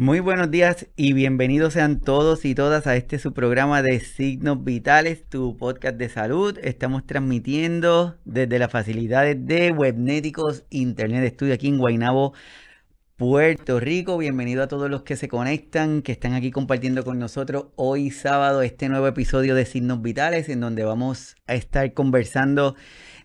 [0.00, 4.64] Muy buenos días y bienvenidos sean todos y todas a este su programa de Signos
[4.64, 6.58] Vitales, tu podcast de salud.
[6.62, 12.32] Estamos transmitiendo desde las facilidades de Webnéticos Internet Studio aquí en Guaynabo,
[13.16, 14.16] Puerto Rico.
[14.16, 18.62] Bienvenido a todos los que se conectan, que están aquí compartiendo con nosotros hoy sábado
[18.62, 22.74] este nuevo episodio de Signos Vitales en donde vamos a estar conversando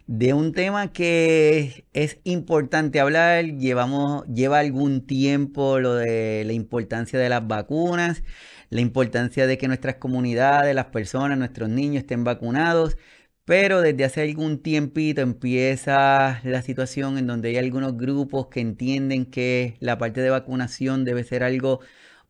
[0.07, 3.45] de un tema que es importante hablar.
[3.45, 8.23] Llevamos, lleva algún tiempo lo de la importancia de las vacunas,
[8.69, 12.97] la importancia de que nuestras comunidades, las personas, nuestros niños estén vacunados.
[13.45, 19.25] Pero desde hace algún tiempito empieza la situación en donde hay algunos grupos que entienden
[19.25, 21.79] que la parte de vacunación debe ser algo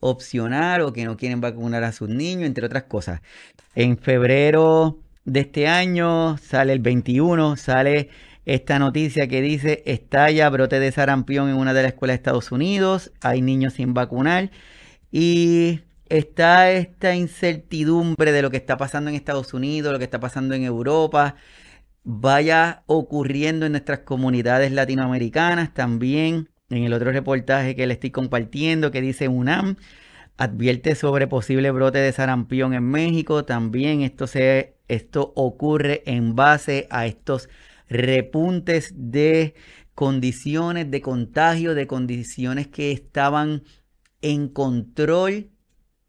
[0.02, 3.22] opcional o que no quieren vacunar a sus niños, entre otras cosas.
[3.76, 8.10] En febrero de este año, sale el 21, sale
[8.46, 12.52] esta noticia que dice estalla brote de sarampión en una de las escuelas de Estados
[12.52, 14.52] Unidos, hay niños sin vacunar
[15.12, 20.20] y está esta incertidumbre de lo que está pasando en Estados Unidos, lo que está
[20.20, 21.36] pasando en Europa,
[22.04, 26.50] vaya ocurriendo en nuestras comunidades latinoamericanas también.
[26.70, 29.76] En el otro reportaje que le estoy compartiendo que dice UNAM
[30.38, 33.46] advierte sobre posible brote de sarampión en México.
[33.46, 37.50] También esto, se, esto ocurre en base a estos
[37.88, 39.56] repuntes de
[39.96, 43.64] condiciones de contagio, de condiciones que estaban
[44.22, 45.50] en control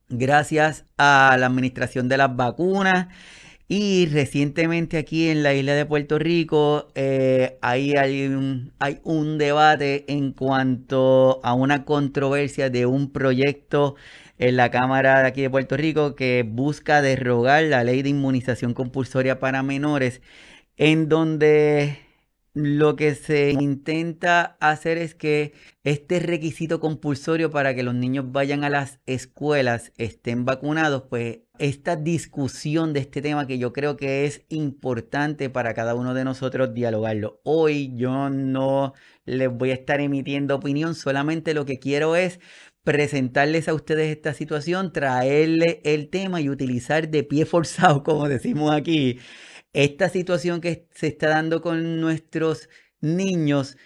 [0.09, 3.09] gracias a la administración de las vacunas.
[3.69, 7.93] Y recientemente aquí en la isla de Puerto Rico eh, hay,
[8.29, 13.97] un, hay un debate en cuanto a una controversia de un proyecto
[14.39, 18.73] en la Cámara de aquí de Puerto Rico que busca derrogar la ley de inmunización
[18.73, 20.23] compulsoria para menores,
[20.77, 22.06] en donde
[22.57, 25.53] lo que se intenta hacer es que
[25.85, 31.97] este requisito compulsorio para que los niños vayan a las escuelas estén vacunados, pues esta
[31.97, 36.73] discusión de este tema que yo creo que es importante para cada uno de nosotros
[36.73, 37.43] dialogarlo.
[37.45, 38.95] Hoy yo no
[39.27, 42.41] les voy a estar emitiendo opinión, solamente lo que quiero es
[42.85, 48.73] presentarles a ustedes esta situación, traerle el tema y utilizar de pie forzado, como decimos
[48.73, 49.19] aquí,
[49.77, 52.71] esta situación que se está dando con nuestros
[53.03, 53.77] niños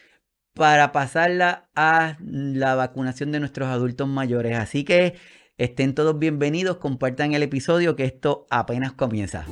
[0.54, 4.56] para pasarla a la vacunación de nuestros adultos mayores.
[4.56, 5.16] Así que
[5.58, 9.46] estén todos bienvenidos, compartan el episodio que esto apenas comienza.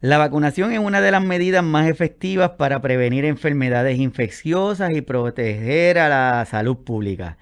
[0.00, 6.00] La vacunación es una de las medidas más efectivas para prevenir enfermedades infecciosas y proteger
[6.00, 7.38] a la salud pública.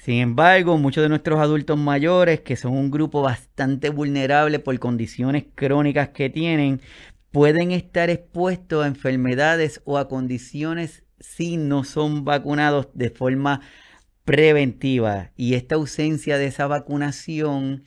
[0.00, 5.44] Sin embargo, muchos de nuestros adultos mayores, que son un grupo bastante vulnerable por condiciones
[5.54, 6.80] crónicas que tienen,
[7.30, 13.60] pueden estar expuestos a enfermedades o a condiciones si no son vacunados de forma
[14.24, 15.32] preventiva.
[15.36, 17.84] Y esta ausencia de esa vacunación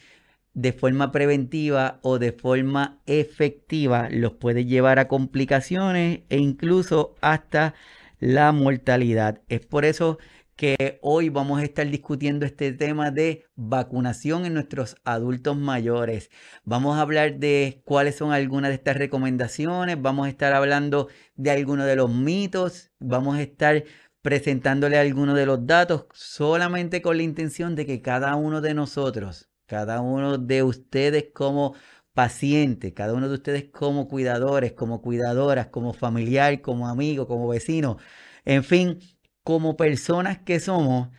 [0.53, 7.73] de forma preventiva o de forma efectiva los puede llevar a complicaciones e incluso hasta
[8.19, 9.41] la mortalidad.
[9.49, 10.19] Es por eso
[10.55, 16.29] que hoy vamos a estar discutiendo este tema de vacunación en nuestros adultos mayores.
[16.63, 21.51] Vamos a hablar de cuáles son algunas de estas recomendaciones, vamos a estar hablando de
[21.51, 23.83] algunos de los mitos, vamos a estar
[24.21, 29.49] presentándole algunos de los datos solamente con la intención de que cada uno de nosotros,
[29.65, 31.75] cada uno de ustedes como
[32.13, 37.97] paciente, cada uno de ustedes como cuidadores, como cuidadoras, como familiar, como amigo, como vecino,
[38.45, 38.99] en fin,
[39.43, 41.09] como personas que somos,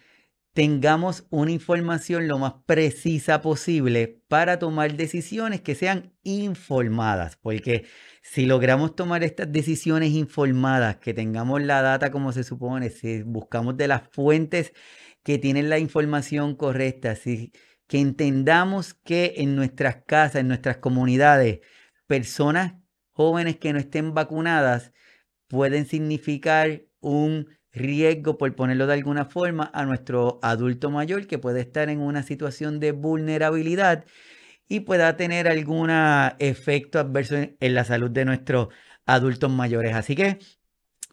[0.55, 7.87] tengamos una información lo más precisa posible para tomar decisiones que sean informadas, porque
[8.23, 13.77] si logramos tomar estas decisiones informadas, que tengamos la data como se supone, si buscamos
[13.77, 14.73] de las fuentes
[15.25, 17.53] que tienen la información correcta, si,
[17.89, 21.61] que entendamos que en nuestras casas, en nuestras comunidades,
[22.07, 22.75] personas
[23.13, 24.93] jóvenes que no estén vacunadas
[25.49, 31.61] pueden significar un riesgo, por ponerlo de alguna forma, a nuestro adulto mayor que puede
[31.61, 34.05] estar en una situación de vulnerabilidad
[34.69, 35.91] y pueda tener algún
[36.39, 38.69] efecto adverso en la salud de nuestros
[39.07, 39.95] adultos mayores.
[39.95, 40.39] Así que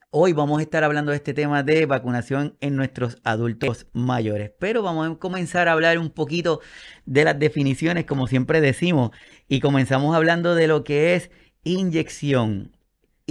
[0.10, 4.52] hoy vamos a estar hablando de este tema de vacunación en nuestros adultos mayores.
[4.60, 6.62] Pero vamos a comenzar a hablar un poquito
[7.06, 9.12] de las definiciones, como siempre decimos,
[9.48, 11.32] y comenzamos hablando de lo que es
[11.64, 12.72] inyección.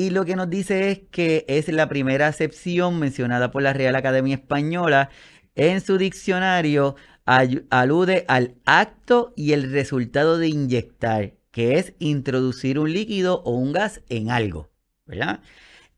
[0.01, 3.95] Y lo que nos dice es que es la primera acepción mencionada por la Real
[3.97, 5.11] Academia Española
[5.55, 12.95] en su diccionario alude al acto y el resultado de inyectar, que es introducir un
[12.95, 14.71] líquido o un gas en algo.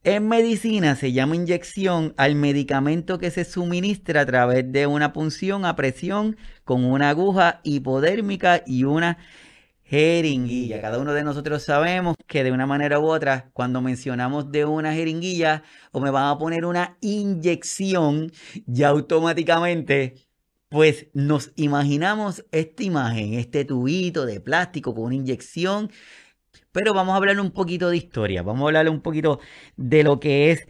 [0.03, 5.65] En medicina se llama inyección al medicamento que se suministra a través de una punción
[5.65, 9.19] a presión con una aguja hipodérmica y una
[9.93, 10.81] jeringuilla.
[10.81, 14.95] Cada uno de nosotros sabemos que de una manera u otra, cuando mencionamos de una
[14.95, 18.33] jeringuilla o me van a poner una inyección,
[18.65, 20.15] ya automáticamente
[20.71, 25.91] pues nos imaginamos esta imagen, este tubito de plástico con una inyección
[26.73, 29.41] pero vamos a hablar un poquito de historia, vamos a hablar un poquito
[29.77, 30.67] de lo que es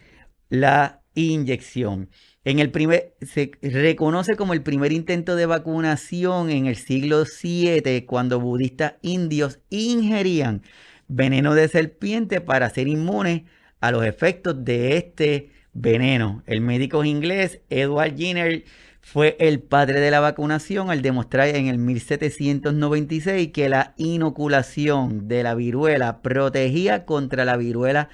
[0.48, 2.10] la inyección.
[2.44, 8.04] En el primer, se reconoce como el primer intento de vacunación en el siglo VII
[8.04, 10.62] cuando budistas indios ingerían
[11.06, 13.42] veneno de serpiente para ser inmunes
[13.80, 16.42] a los efectos de este veneno.
[16.46, 18.64] El médico inglés Edward Jenner
[19.02, 25.44] fue el padre de la vacunación al demostrar en el 1796 que la inoculación de
[25.44, 28.08] la viruela protegía contra la viruela,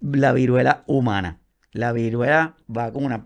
[0.00, 1.40] la viruela humana.
[1.72, 3.24] La viruela vacuna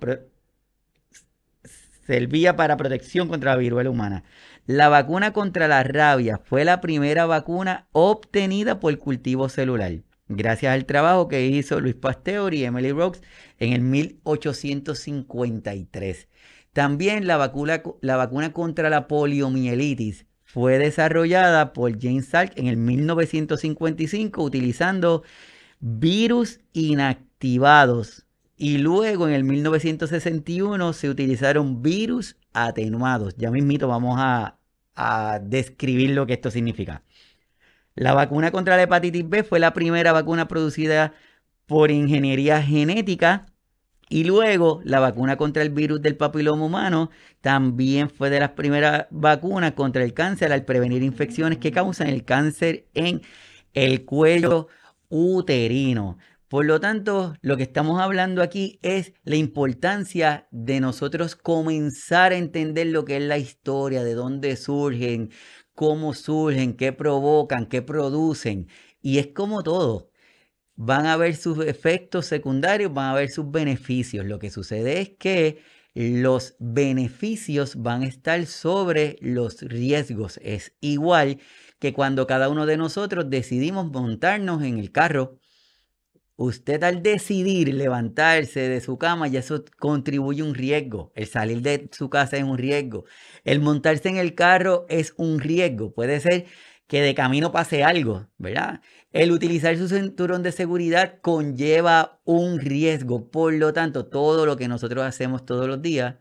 [2.06, 4.24] servía para protección contra la viruela humana.
[4.66, 9.92] La vacuna contra la rabia fue la primera vacuna obtenida por cultivo celular,
[10.28, 13.20] gracias al trabajo que hizo Luis Pasteur y Emily Rocks
[13.58, 16.28] en el 1853.
[16.72, 22.76] También la vacuna, la vacuna contra la poliomielitis fue desarrollada por James Salk en el
[22.76, 25.22] 1955 utilizando
[25.80, 28.24] virus inactivados
[28.64, 33.36] y luego en el 1961 se utilizaron virus atenuados.
[33.36, 34.56] Ya mismito vamos a,
[34.94, 37.02] a describir lo que esto significa.
[37.94, 41.12] La vacuna contra la hepatitis B fue la primera vacuna producida
[41.66, 43.44] por ingeniería genética
[44.08, 47.10] y luego la vacuna contra el virus del papiloma humano
[47.42, 52.24] también fue de las primeras vacunas contra el cáncer al prevenir infecciones que causan el
[52.24, 53.20] cáncer en
[53.74, 54.68] el cuello
[55.10, 56.16] uterino.
[56.54, 62.36] Por lo tanto, lo que estamos hablando aquí es la importancia de nosotros comenzar a
[62.36, 65.32] entender lo que es la historia, de dónde surgen,
[65.74, 68.68] cómo surgen, qué provocan, qué producen.
[69.02, 70.12] Y es como todo
[70.76, 74.24] van a ver sus efectos secundarios, van a ver sus beneficios.
[74.24, 75.60] Lo que sucede es que
[75.94, 80.38] los beneficios van a estar sobre los riesgos.
[80.40, 81.40] Es igual
[81.80, 85.40] que cuando cada uno de nosotros decidimos montarnos en el carro.
[86.36, 91.12] Usted al decidir levantarse de su cama, ya eso contribuye un riesgo.
[91.14, 93.04] El salir de su casa es un riesgo.
[93.44, 95.94] El montarse en el carro es un riesgo.
[95.94, 96.46] Puede ser
[96.88, 98.80] que de camino pase algo, ¿verdad?
[99.12, 104.66] El utilizar su cinturón de seguridad conlleva un riesgo, por lo tanto, todo lo que
[104.66, 106.16] nosotros hacemos todos los días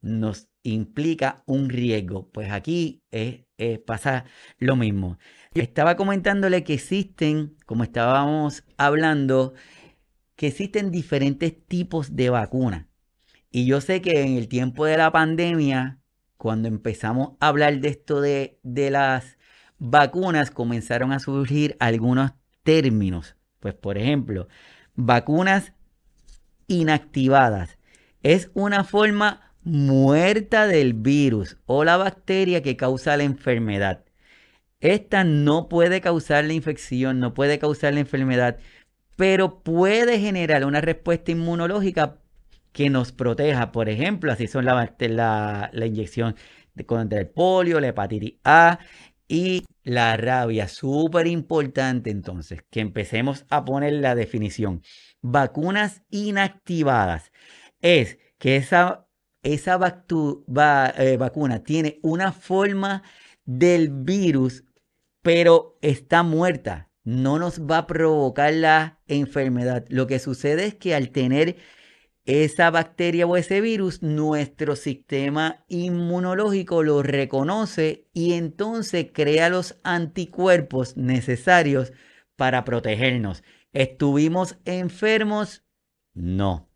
[0.00, 2.30] nos implica un riesgo.
[2.30, 3.02] Pues aquí
[3.84, 4.24] pasa
[4.58, 5.18] lo mismo.
[5.54, 9.54] Estaba comentándole que existen, como estábamos hablando,
[10.36, 12.86] que existen diferentes tipos de vacunas.
[13.50, 15.98] Y yo sé que en el tiempo de la pandemia,
[16.36, 19.38] cuando empezamos a hablar de esto de, de las
[19.78, 22.30] vacunas comenzaron a surgir algunos
[22.62, 23.34] términos.
[23.58, 24.46] Pues por ejemplo,
[24.94, 25.72] vacunas
[26.68, 27.76] inactivadas.
[28.22, 34.04] Es una forma muerta del virus o la bacteria que causa la enfermedad.
[34.80, 38.58] Esta no puede causar la infección, no puede causar la enfermedad,
[39.16, 42.20] pero puede generar una respuesta inmunológica
[42.72, 43.72] que nos proteja.
[43.72, 46.36] Por ejemplo, así son la, inyección
[46.86, 48.78] contra el polio, la hepatitis A,
[49.28, 50.68] y la rabia.
[50.68, 54.82] Súper importante entonces que empecemos a poner la definición.
[55.22, 57.32] Vacunas inactivadas
[57.80, 59.06] es que esa,
[59.42, 59.78] esa
[60.98, 63.02] eh, vacuna tiene una forma
[63.44, 64.64] del virus,
[65.22, 66.90] pero está muerta.
[67.04, 69.84] No nos va a provocar la enfermedad.
[69.88, 71.56] Lo que sucede es que al tener
[72.24, 80.96] esa bacteria o ese virus, nuestro sistema inmunológico lo reconoce y entonces crea los anticuerpos
[80.96, 81.92] necesarios
[82.36, 83.42] para protegernos.
[83.72, 85.64] ¿Estuvimos enfermos?
[86.14, 86.68] No.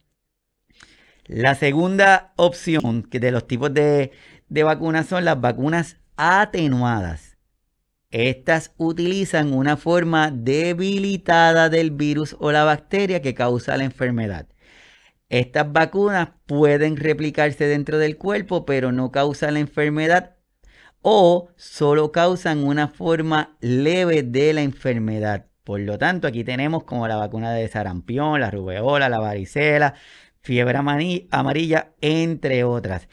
[1.26, 4.12] La segunda opción de los tipos de,
[4.48, 7.33] vacunas son las vacunas atenuadas.
[8.14, 14.46] Estas utilizan una forma debilitada del virus o la bacteria que causa la enfermedad.
[15.28, 20.36] Estas vacunas pueden replicarse dentro del cuerpo, pero no causan la enfermedad
[21.02, 25.46] o solo causan una forma leve de la enfermedad.
[25.64, 29.94] Por lo tanto, aquí tenemos como la vacuna de sarampión, la rubeola, la varicela,
[30.40, 33.08] fiebre amarilla, entre otras.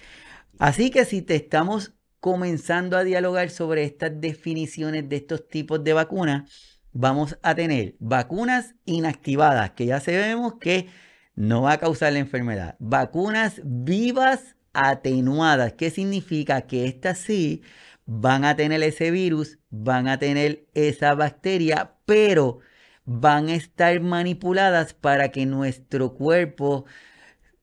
[0.59, 5.93] Así que si te estamos comenzando a dialogar sobre estas definiciones de estos tipos de
[5.93, 10.87] vacunas, vamos a tener vacunas inactivadas, que ya sabemos que
[11.35, 12.75] no va a causar la enfermedad.
[12.79, 15.73] Vacunas vivas atenuadas.
[15.73, 16.61] ¿Qué significa?
[16.61, 17.63] Que estas sí
[18.05, 22.59] van a tener ese virus, van a tener esa bacteria, pero
[23.05, 26.85] van a estar manipuladas para que nuestro cuerpo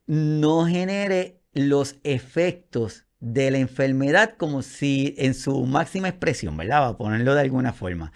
[0.07, 6.83] no genere los efectos de la enfermedad como si en su máxima expresión, ¿verdad?
[6.83, 8.13] Va a ponerlo de alguna forma.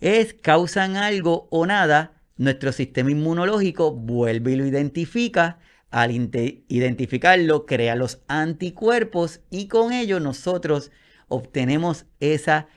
[0.00, 5.58] Es causan algo o nada, nuestro sistema inmunológico vuelve y lo identifica,
[5.90, 10.90] al identificarlo, crea los anticuerpos y con ello nosotros
[11.28, 12.68] obtenemos esa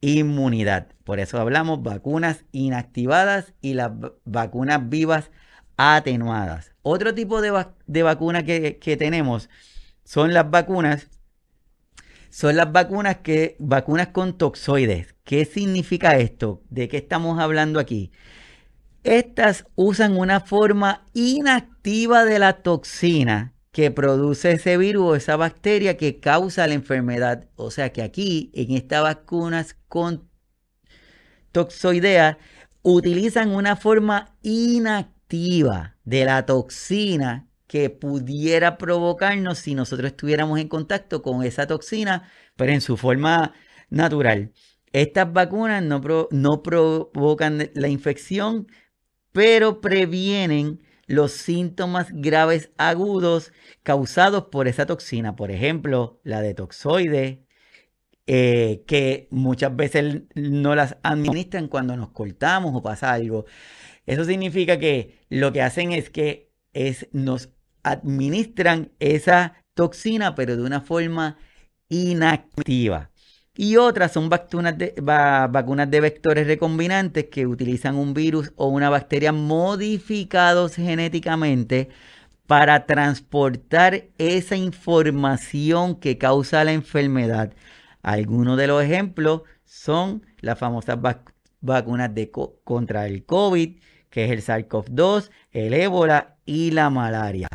[0.00, 0.88] inmunidad.
[1.04, 3.90] Por eso hablamos vacunas inactivadas y las
[4.24, 5.30] vacunas vivas
[5.76, 6.72] atenuadas.
[6.82, 9.48] Otro tipo de, de vacuna que, tenemos
[10.04, 11.08] son las vacunas.
[12.30, 15.14] Son las vacunas que vacunas con toxoides.
[15.24, 16.62] ¿Qué significa esto?
[16.70, 18.10] ¿De qué estamos hablando aquí?
[19.04, 25.96] Estas usan una forma inactiva de la toxina que produce ese virus o esa bacteria
[25.96, 27.48] que causa la enfermedad.
[27.56, 30.28] O sea que aquí, en estas vacunas con
[31.52, 32.38] toxoidea,
[32.82, 41.22] utilizan una forma inactiva de la toxina que pudiera provocarnos si nosotros estuviéramos en contacto
[41.22, 43.54] con esa toxina, pero en su forma
[43.88, 44.52] natural.
[44.92, 48.66] Estas vacunas no, no provocan la infección,
[49.32, 53.52] pero previenen los síntomas graves agudos
[53.82, 55.34] causados por esa toxina.
[55.34, 57.46] Por ejemplo, la de toxoide,
[58.26, 63.46] eh, que muchas veces no las administran cuando nos cortamos o pasa algo.
[64.04, 67.50] Eso significa que lo que hacen es que es, nos
[67.82, 71.36] administran esa toxina, pero de una forma
[71.88, 73.10] inactiva.
[73.54, 78.88] Y otras son vacunas de, vacunas de vectores recombinantes que utilizan un virus o una
[78.88, 81.90] bacteria modificados genéticamente
[82.46, 87.52] para transportar esa información que causa la enfermedad.
[88.02, 90.98] Algunos de los ejemplos son las famosas
[91.60, 92.30] vacunas de
[92.64, 97.48] contra el COVID, que es el SARS-CoV-2, el ébola y la malaria.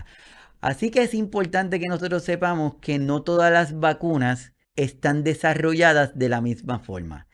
[0.62, 6.30] Así que es importante que nosotros sepamos que no todas las vacunas están desarrolladas de
[6.30, 7.28] la misma forma.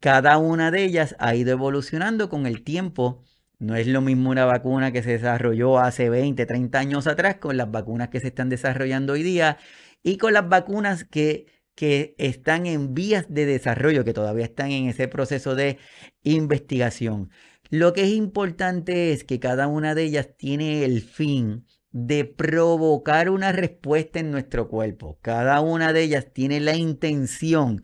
[0.00, 3.24] Cada una de ellas ha ido evolucionando con el tiempo.
[3.58, 7.56] No es lo mismo una vacuna que se desarrolló hace 20, 30 años atrás con
[7.56, 9.58] las vacunas que se están desarrollando hoy día
[10.02, 14.88] y con las vacunas que, que están en vías de desarrollo, que todavía están en
[14.88, 15.78] ese proceso de
[16.22, 17.30] investigación.
[17.70, 23.30] Lo que es importante es que cada una de ellas tiene el fin de provocar
[23.30, 25.18] una respuesta en nuestro cuerpo.
[25.22, 27.82] Cada una de ellas tiene la intención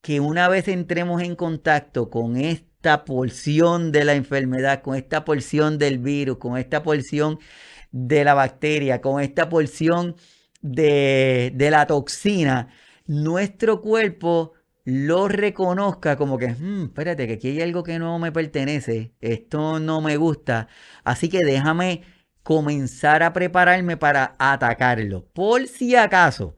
[0.00, 5.78] que una vez entremos en contacto con esta porción de la enfermedad, con esta porción
[5.78, 7.38] del virus, con esta porción
[7.90, 10.16] de la bacteria, con esta porción
[10.60, 12.68] de, la toxina,
[13.06, 14.52] nuestro cuerpo
[14.84, 19.80] lo reconozca como que, hmm, espérate, que aquí hay algo que no me pertenece, esto
[19.80, 20.68] no me gusta,
[21.04, 22.02] así que déjame
[22.48, 25.26] comenzar a prepararme para atacarlo.
[25.34, 26.56] Por si acaso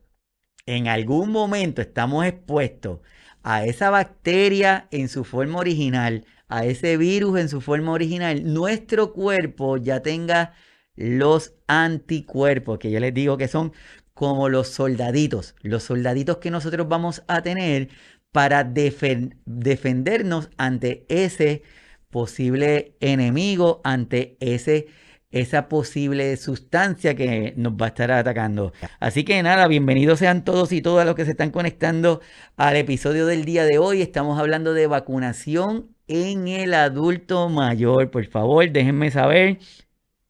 [0.65, 3.01] en algún momento estamos expuestos
[3.43, 9.13] a esa bacteria en su forma original, a ese virus en su forma original, nuestro
[9.13, 10.55] cuerpo ya tenga
[10.95, 13.73] los anticuerpos, que yo les digo que son
[14.15, 17.89] como los soldaditos, los soldaditos que nosotros vamos a tener
[18.31, 21.65] para defendernos ante ese
[22.11, 24.87] posible enemigo, ante ese
[25.31, 28.73] esa posible sustancia que nos va a estar atacando.
[28.99, 32.21] Así que nada, bienvenidos sean todos y todas los que se están conectando
[32.57, 34.03] al episodio del día de hoy.
[34.03, 38.11] Estamos hablando de vacunación en el adulto mayor.
[38.11, 39.59] Por favor, déjenme saber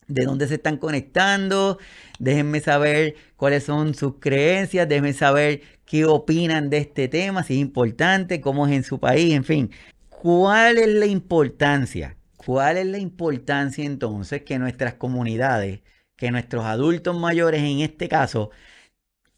[0.07, 1.79] de dónde se están conectando,
[2.19, 7.61] déjenme saber cuáles son sus creencias, déjenme saber qué opinan de este tema, si es
[7.61, 9.71] importante, cómo es en su país, en fin.
[10.09, 12.17] ¿Cuál es la importancia?
[12.43, 15.83] ¿Cuál es la importancia entonces que nuestras comunidades,
[16.17, 18.51] que nuestros adultos mayores en este caso,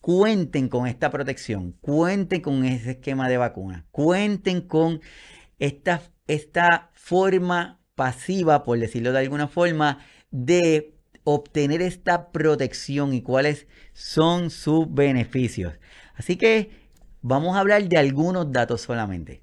[0.01, 5.01] cuenten con esta protección, cuenten con ese esquema de vacuna, cuenten con
[5.59, 9.99] esta, esta forma pasiva, por decirlo de alguna forma,
[10.31, 10.95] de
[11.25, 15.75] obtener esta protección y cuáles son sus beneficios.
[16.15, 16.71] Así que
[17.21, 19.43] vamos a hablar de algunos datos solamente.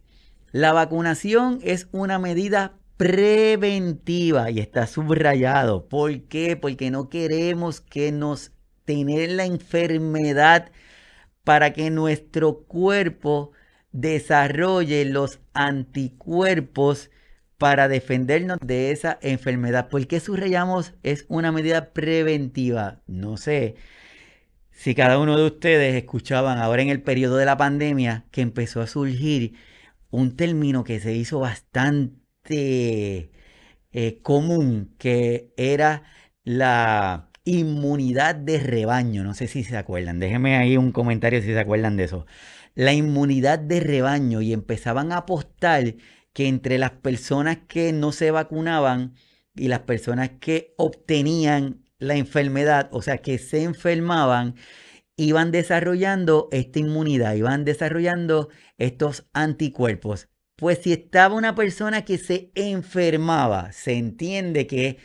[0.54, 5.88] La vacunación es una medida preventiva y está subrayado.
[5.88, 6.58] ¿Por qué?
[6.58, 8.52] Porque no queremos que nos
[8.84, 10.70] tener la enfermedad
[11.46, 13.54] para que nuestro cuerpo
[13.94, 17.10] desarrolle los anticuerpos
[17.58, 19.88] para defendernos de esa enfermedad.
[19.88, 23.02] ¿Por qué subrayamos es una medida preventiva?
[23.08, 23.76] No sé
[24.72, 28.82] si cada uno de ustedes escuchaban ahora en el periodo de la pandemia que empezó
[28.82, 29.54] a surgir
[30.10, 36.04] un término que se hizo bastante eh, común, que era
[36.44, 39.24] la inmunidad de rebaño.
[39.24, 40.20] No sé si se acuerdan.
[40.20, 42.26] Déjenme ahí un comentario si se acuerdan de eso.
[42.76, 45.96] La inmunidad de rebaño y empezaban a apostar
[46.34, 49.16] que entre las personas que no se vacunaban
[49.56, 54.56] y las personas que obtenían la enfermedad, o sea, que se enfermaban,
[55.18, 60.30] iban desarrollando esta inmunidad, iban desarrollando estos anticuerpos.
[60.60, 64.98] Pues si estaba una persona que se enfermaba, se entiende que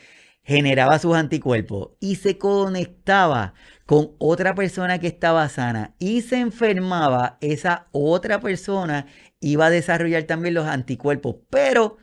[0.43, 3.55] generaba sus anticuerpos y se conectaba
[3.87, 9.07] con otra persona que estaba sana y se enfermaba, esa otra persona
[9.39, 11.99] iba a desarrollar también los anticuerpos, pero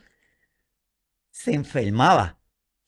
[1.30, 2.38] se enfermaba.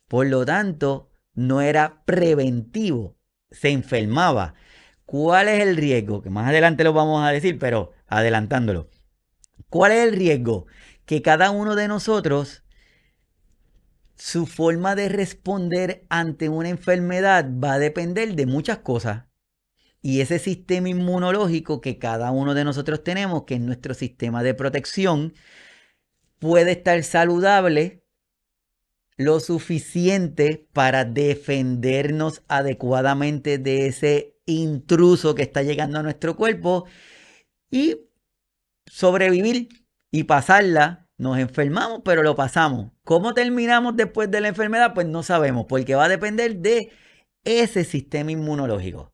[0.09, 3.19] Por lo tanto, no era preventivo,
[3.51, 4.55] se enfermaba.
[5.05, 6.23] ¿Cuál es el riesgo?
[6.23, 8.89] Que más adelante lo vamos a decir, pero adelantándolo.
[9.75, 10.69] ¿Cuál es el riesgo?
[11.05, 12.63] Que cada uno de nosotros,
[14.15, 19.25] su forma de responder ante una enfermedad va a depender de muchas cosas.
[20.01, 24.55] Y ese sistema inmunológico que cada uno de nosotros tenemos, que es nuestro sistema de
[24.55, 25.35] protección,
[26.39, 28.05] puede estar saludable
[29.17, 36.85] lo suficiente para defendernos adecuadamente de ese intruso que está llegando a nuestro cuerpo
[37.73, 37.97] y
[38.87, 39.69] sobrevivir
[40.11, 41.09] y pasarla.
[41.17, 42.91] Nos enfermamos, pero lo pasamos.
[43.05, 44.95] ¿Cómo terminamos después de la enfermedad?
[44.95, 46.91] Pues no sabemos, porque va a depender de
[47.45, 49.13] ese sistema inmunológico.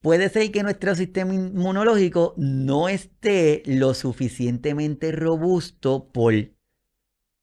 [0.00, 6.34] Puede ser que nuestro sistema inmunológico no esté lo suficientemente robusto por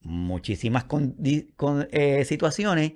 [0.02, 0.86] muchísimas
[1.92, 2.94] eh, situaciones,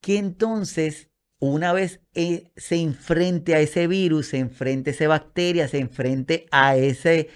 [0.00, 1.10] que entonces
[1.52, 6.46] una vez eh, se enfrente a ese virus, se enfrente a esa bacteria, se enfrente
[6.50, 7.28] a ese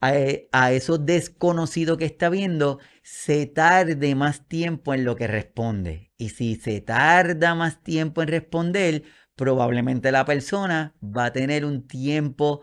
[0.00, 5.26] a, eh, a, eso desconocido que está viendo, se tarde más tiempo en lo que
[5.26, 6.12] responde.
[6.18, 9.04] Y si se tarda más tiempo en responder,
[9.36, 12.62] probablemente la persona va a tener un tiempo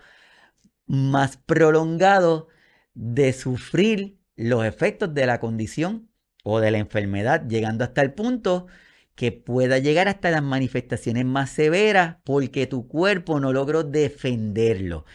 [0.85, 2.47] más prolongado
[2.93, 6.09] de sufrir los efectos de la condición
[6.43, 8.67] o de la enfermedad, llegando hasta el punto
[9.15, 15.05] que pueda llegar hasta las manifestaciones más severas porque tu cuerpo no logró defenderlo.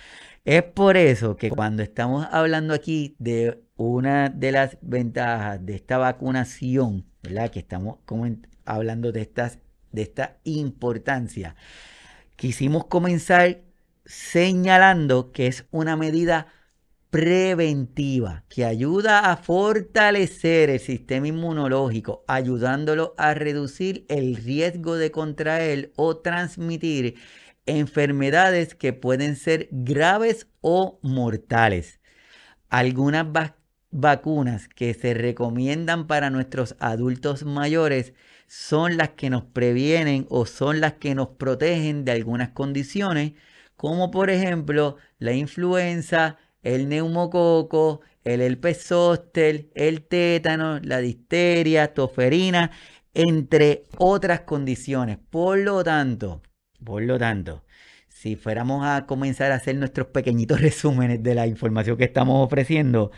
[0.45, 5.99] Es por eso que cuando estamos hablando aquí de una de las ventajas de esta
[5.99, 7.51] vacunación, ¿verdad?
[7.51, 7.99] Que estamos
[8.65, 9.59] hablando de, estas,
[9.93, 11.55] de esta importancia,
[12.37, 13.61] quisimos comenzar
[14.07, 16.47] señalando que es una medida
[17.11, 25.93] preventiva que ayuda a fortalecer el sistema inmunológico, ayudándolo a reducir el riesgo de contraer
[25.97, 27.15] o transmitir
[27.67, 32.01] enfermedades que pueden ser graves o mortales.
[32.69, 33.27] Algunas
[33.91, 38.13] vacunas que se recomiendan para nuestros adultos mayores
[38.47, 43.33] son las que nos previenen o son las que nos protegen de algunas condiciones,
[43.77, 46.39] como por ejemplo la influenza,
[46.75, 48.91] el neumococo, el herpes
[49.75, 52.73] el tétano, la difteria, toferina,
[53.15, 55.17] entre otras condiciones.
[55.31, 56.43] Por lo tanto,
[56.85, 57.65] por lo tanto,
[58.09, 63.13] si fuéramos a comenzar a hacer nuestros pequeñitos resúmenes de la información que estamos ofreciendo,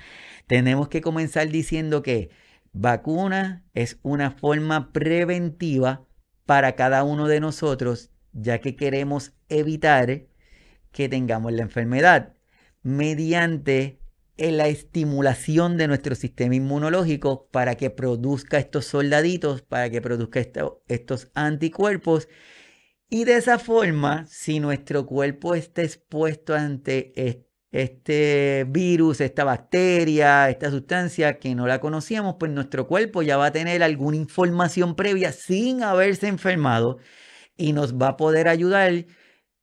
[0.47, 2.31] tenemos que comenzar diciendo que
[2.73, 6.07] vacuna es una forma preventiva
[6.47, 10.23] para cada uno de nosotros, ya que queremos evitar
[10.93, 12.35] que tengamos la enfermedad
[12.83, 14.01] mediante
[14.37, 20.41] la estimulación de nuestro sistema inmunológico para que produzca estos soldaditos, para que produzca
[20.89, 22.29] estos anticuerpos.
[23.11, 27.13] Y de esa forma, si nuestro cuerpo está expuesto ante
[27.71, 33.47] este virus, esta bacteria, esta sustancia que no la conocíamos, pues nuestro cuerpo ya va
[33.47, 36.99] a tener alguna información previa sin haberse enfermado
[37.57, 39.05] y nos va a poder ayudar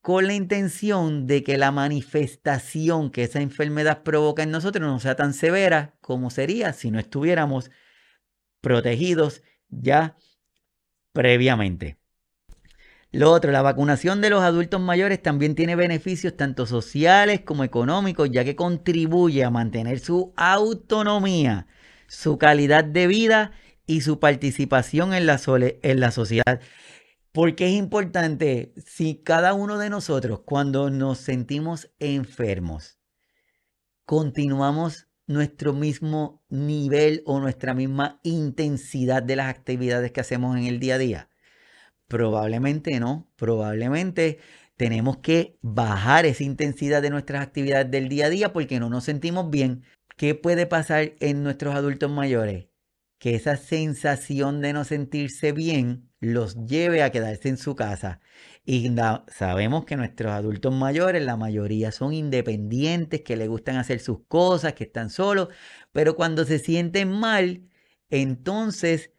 [0.02, 5.16] con la intención de que la manifestación que esa enfermedad provoca en nosotros no sea
[5.16, 7.72] tan severa como sería si no estuviéramos
[8.62, 10.16] protegidos ya
[11.14, 11.98] previamente.
[13.12, 18.30] Lo otro, la vacunación de los adultos mayores también tiene beneficios tanto sociales como económicos,
[18.30, 21.68] ya que contribuye a mantener su autonomía,
[22.08, 23.52] su calidad de vida
[23.86, 26.60] y su participación en la, en la sociedad.
[27.38, 32.98] Porque es importante, si cada uno de nosotros, cuando nos sentimos enfermos,
[34.06, 40.80] continuamos nuestro mismo nivel o nuestra misma intensidad de las actividades que hacemos en el
[40.80, 41.30] día a día?
[42.08, 44.40] Probablemente no, probablemente
[44.76, 49.04] tenemos que bajar esa intensidad de nuestras actividades del día a día porque no nos
[49.04, 49.84] sentimos bien.
[50.16, 52.70] ¿Qué puede pasar en nuestros adultos mayores?
[53.20, 58.20] Que esa sensación de no sentirse bien los lleve a quedarse en su casa.
[58.66, 58.92] Y
[59.30, 64.74] sabemos que nuestros adultos mayores, la mayoría son independientes, que les gustan hacer sus cosas,
[64.74, 65.50] que están solos,
[65.92, 67.64] pero cuando se sienten mal,
[68.10, 69.12] entonces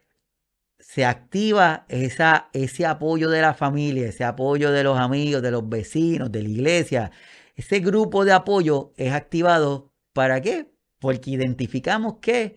[0.80, 5.68] se activa esa, ese apoyo de la familia, ese apoyo de los amigos, de los
[5.68, 7.10] vecinos, de la iglesia.
[7.56, 10.66] Ese grupo de apoyo es activado ¿para qué?
[10.98, 12.56] Porque identificamos que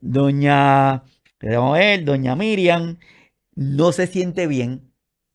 [0.00, 1.02] doña,
[1.40, 2.98] doña Miriam
[3.60, 4.90] no se siente bien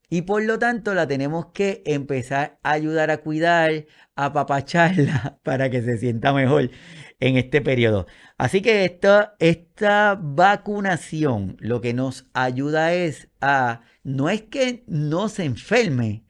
[0.09, 3.85] y por lo tanto la tenemos que empezar a ayudar a cuidar,
[4.15, 6.71] a papacharla para que se sienta mejor
[7.19, 8.07] en este periodo.
[8.39, 15.29] Así que esta, esta vacunación lo que nos ayuda es a, no es que no
[15.29, 16.25] se enferme,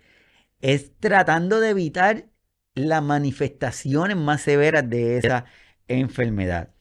[0.60, 2.26] es tratando de evitar
[2.74, 5.46] las manifestaciones más severas de esa
[5.88, 6.72] enfermedad.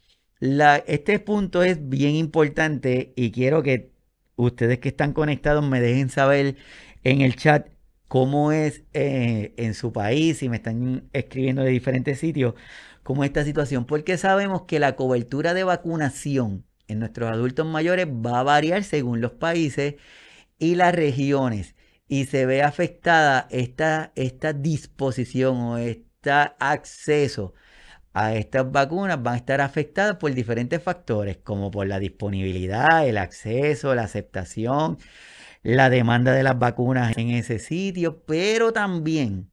[0.40, 3.93] Este punto es bien importante y quiero que
[4.36, 6.56] ustedes que están conectados me dejen saber
[7.02, 7.68] en el chat
[8.08, 12.54] cómo es eh, en su país, si me están escribiendo de diferentes sitios,
[13.02, 18.06] cómo es esta situación, porque sabemos que la cobertura de vacunación en nuestros adultos mayores
[18.06, 19.96] va a variar según los países
[20.58, 21.74] y las regiones
[22.08, 27.54] y se ve afectada esta, esta disposición o este acceso
[28.14, 33.18] a estas vacunas van a estar afectadas por diferentes factores, como por la disponibilidad, el
[33.18, 34.98] acceso, la aceptación,
[35.62, 39.50] la demanda de las vacunas en ese sitio, pero también,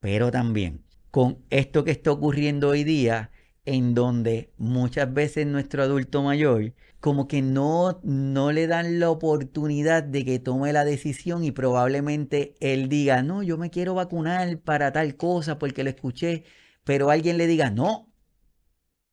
[0.00, 3.30] pero también con esto que está ocurriendo hoy día,
[3.64, 10.02] en donde muchas veces nuestro adulto mayor como que no, no le dan la oportunidad
[10.02, 14.92] de que tome la decisión y probablemente él diga, no, yo me quiero vacunar para
[14.92, 16.44] tal cosa porque lo escuché,
[16.84, 18.10] pero alguien le diga, no,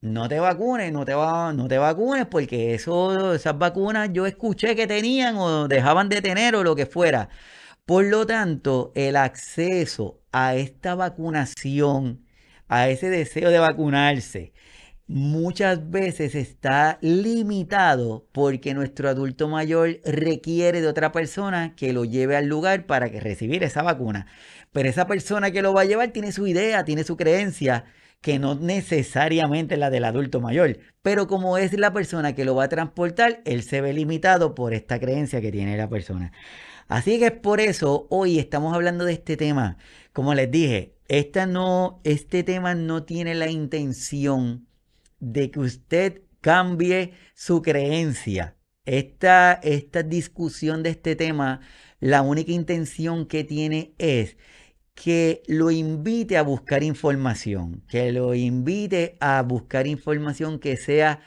[0.02, 4.76] no te vacunes, no te, va, no te vacunes porque eso, esas vacunas yo escuché
[4.76, 7.30] que tenían o dejaban de tener o lo que fuera.
[7.86, 12.26] Por lo tanto, el acceso a esta vacunación,
[12.68, 14.54] a ese deseo de vacunarse,
[15.08, 22.36] muchas veces está limitado porque nuestro adulto mayor requiere de otra persona que lo lleve
[22.36, 24.28] al lugar para que recibir esa vacuna.
[24.72, 27.86] Pero esa persona que lo va a llevar tiene su idea, tiene su creencia,
[28.22, 30.80] que no necesariamente la del adulto mayor.
[31.02, 34.74] Pero como es la persona que lo va a transportar, él se ve limitado por
[34.74, 36.32] esta creencia que tiene la persona.
[36.88, 39.78] Así que es por eso hoy estamos hablando de este tema.
[40.14, 44.68] Como les dije, esta no, este tema no tiene la intención
[45.20, 48.56] de que usted cambie su creencia.
[48.86, 51.60] Esta, esta discusión de este tema,
[52.00, 54.38] la única intención que tiene es
[54.94, 61.22] que lo invite a buscar información, que lo invite a buscar información que sea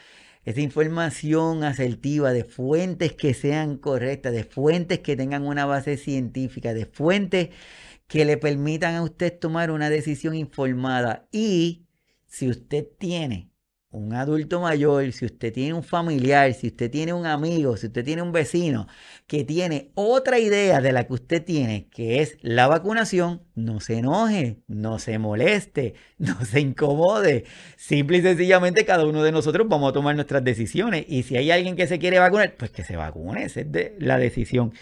[0.44, 6.74] esa información asertiva de fuentes que sean correctas, de fuentes que tengan una base científica,
[6.74, 7.50] de fuentes
[8.09, 11.28] que le permitan a usted tomar una decisión informada.
[11.30, 11.87] Y
[12.26, 13.50] si usted tiene
[13.92, 18.05] un adulto mayor, si usted tiene un familiar, si usted tiene un amigo, si usted
[18.05, 18.87] tiene un vecino
[19.26, 23.98] que tiene otra idea de la que usted tiene, que es la vacunación, no se
[23.98, 27.44] enoje, no se moleste, no se incomode.
[27.76, 31.05] Simple y sencillamente cada uno de nosotros vamos a tomar nuestras decisiones.
[31.09, 33.96] Y si hay alguien que se quiere vacunar, pues que se vacune, esa es de
[33.98, 34.72] la decisión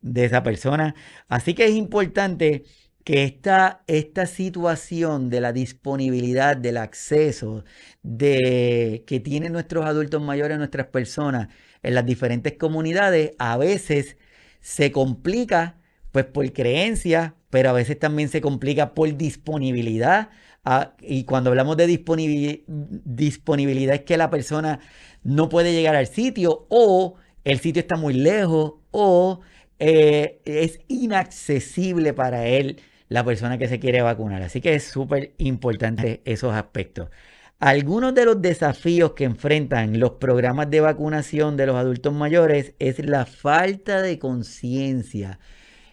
[0.00, 0.94] de esa persona.
[1.28, 2.64] Así que es importante
[3.06, 7.64] que esta, esta situación de la disponibilidad, del acceso
[8.02, 11.46] de, que tienen nuestros adultos mayores, nuestras personas
[11.84, 14.16] en las diferentes comunidades, a veces
[14.60, 15.78] se complica
[16.10, 20.30] pues por creencia, pero a veces también se complica por disponibilidad.
[20.64, 24.80] Ah, y cuando hablamos de disponibilidad es que la persona
[25.22, 27.14] no puede llegar al sitio o
[27.44, 29.42] el sitio está muy lejos o
[29.78, 34.42] eh, es inaccesible para él la persona que se quiere vacunar.
[34.42, 37.10] Así que es súper importante esos aspectos.
[37.58, 42.98] Algunos de los desafíos que enfrentan los programas de vacunación de los adultos mayores es
[42.98, 45.38] la falta de conciencia,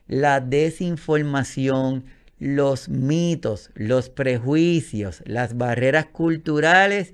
[0.08, 2.06] la desinformación,
[2.38, 7.14] los mitos, los prejuicios, las barreras culturales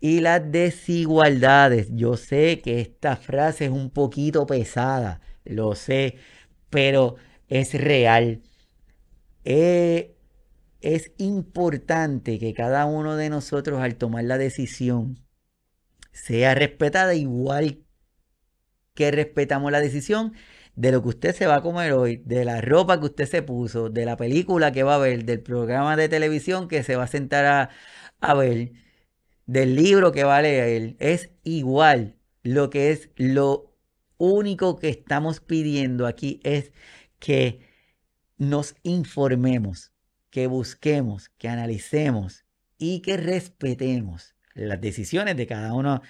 [0.00, 1.88] y las desigualdades.
[1.92, 6.16] Yo sé que esta frase es un poquito pesada, lo sé,
[6.68, 7.16] pero
[7.48, 8.42] es real.
[9.46, 10.16] Eh,
[10.80, 15.24] es importante que cada uno de nosotros al tomar la decisión
[16.12, 17.84] sea respetada igual
[18.94, 20.32] que respetamos la decisión
[20.74, 23.42] de lo que usted se va a comer hoy, de la ropa que usted se
[23.42, 27.04] puso, de la película que va a ver, del programa de televisión que se va
[27.04, 27.70] a sentar a,
[28.20, 28.72] a ver,
[29.46, 30.96] del libro que va a leer.
[30.98, 32.16] Es igual.
[32.42, 33.76] Lo que es lo
[34.18, 36.72] único que estamos pidiendo aquí es
[37.18, 37.65] que
[38.38, 39.92] nos informemos,
[40.30, 42.44] que busquemos, que analicemos
[42.78, 46.02] y que respetemos las decisiones de cada uno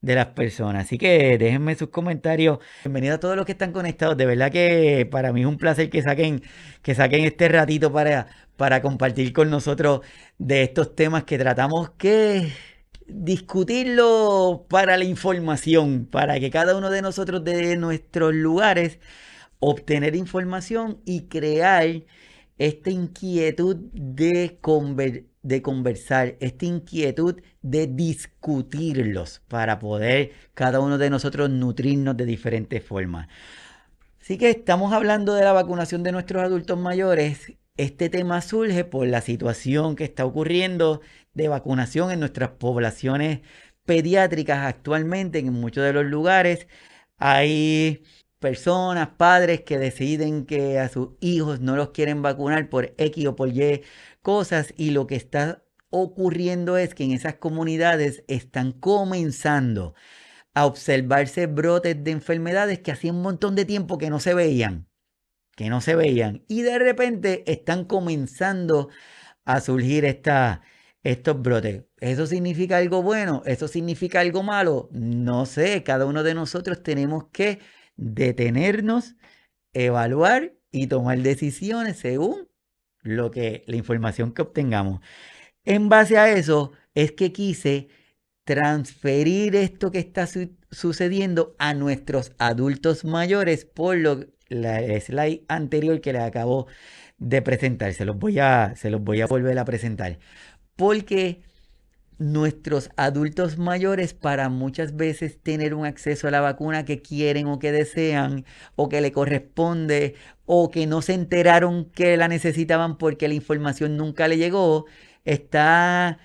[0.00, 0.86] de las personas.
[0.86, 2.58] Así que déjenme sus comentarios.
[2.84, 4.16] Bienvenido a todos los que están conectados.
[4.16, 6.42] De verdad que para mí es un placer que saquen,
[6.82, 10.00] que saquen este ratito para, para compartir con nosotros
[10.38, 12.52] de estos temas que tratamos que
[13.06, 18.98] discutirlo para la información, para que cada uno de nosotros de nuestros lugares
[19.66, 22.02] obtener información y crear
[22.58, 24.58] esta inquietud de,
[25.62, 33.28] conversar, esta inquietud de discutirlos para poder cada uno de nosotros nutrirnos de diferentes formas.
[34.20, 37.54] Así que estamos hablando de la vacunación de nuestros adultos mayores.
[37.76, 41.00] Este tema surge por la situación que está ocurriendo
[41.32, 43.40] de vacunación en nuestras poblaciones
[43.84, 46.68] pediátricas actualmente en muchos de los lugares.
[47.18, 48.02] Hay
[48.44, 53.36] personas, padres que deciden que a sus hijos no los quieren vacunar por X o
[53.36, 53.80] por Y
[54.20, 59.94] cosas y lo que está ocurriendo es que en esas comunidades están comenzando
[60.52, 64.90] a observarse brotes de enfermedades que hacía un montón de tiempo que no se veían,
[65.56, 68.90] que no se veían y de repente están comenzando
[69.46, 71.84] a surgir estos brotes.
[71.98, 73.42] ¿Eso significa algo bueno?
[73.46, 74.90] ¿Eso significa algo malo?
[74.92, 77.60] No sé, cada uno de nosotros tenemos que
[77.96, 79.16] detenernos,
[79.72, 82.48] evaluar y tomar decisiones según
[83.02, 85.00] lo que la información que obtengamos.
[85.64, 87.88] En base a eso es que quise
[88.44, 90.28] transferir esto que está
[90.70, 96.66] sucediendo a nuestros adultos mayores por lo la slide anterior que les acabo
[97.18, 97.92] de presentar.
[97.94, 100.18] Se los voy a, se los voy a volver a presentar.
[100.76, 101.42] Porque
[102.18, 107.58] nuestros adultos mayores para muchas veces tener un acceso a la vacuna que quieren o
[107.58, 108.44] que desean
[108.76, 110.14] o que le corresponde
[110.46, 114.86] o que no se enteraron que la necesitaban porque la información nunca le llegó,
[115.24, 116.18] está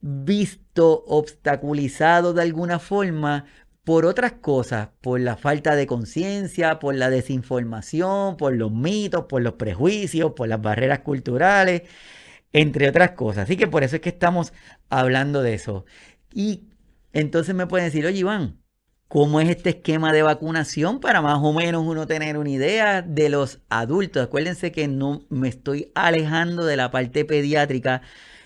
[0.00, 3.44] visto obstaculizado de alguna forma
[3.84, 9.42] por otras cosas, por la falta de conciencia, por la desinformación, por los mitos, por
[9.42, 11.82] los prejuicios, por las barreras culturales
[12.56, 13.44] entre otras cosas.
[13.44, 14.54] Así que por eso es que estamos
[14.88, 15.84] hablando de eso.
[16.32, 16.64] Y
[17.12, 18.62] entonces me pueden decir, oye Iván,
[19.08, 23.28] ¿cómo es este esquema de vacunación para más o menos uno tener una idea de
[23.28, 24.24] los adultos?
[24.24, 28.00] Acuérdense que no me estoy alejando de la parte pediátrica,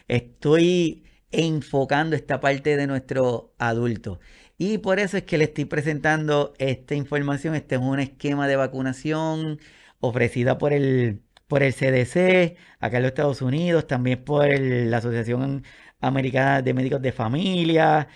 [0.08, 4.18] estoy enfocando esta parte de nuestro adulto.
[4.58, 7.54] Y por eso es que le estoy presentando esta información.
[7.54, 9.60] Este es un esquema de vacunación
[10.00, 15.64] ofrecida por el por el CDC, acá en los Estados Unidos, también por la Asociación
[16.00, 18.08] Americana de Médicos de Familia,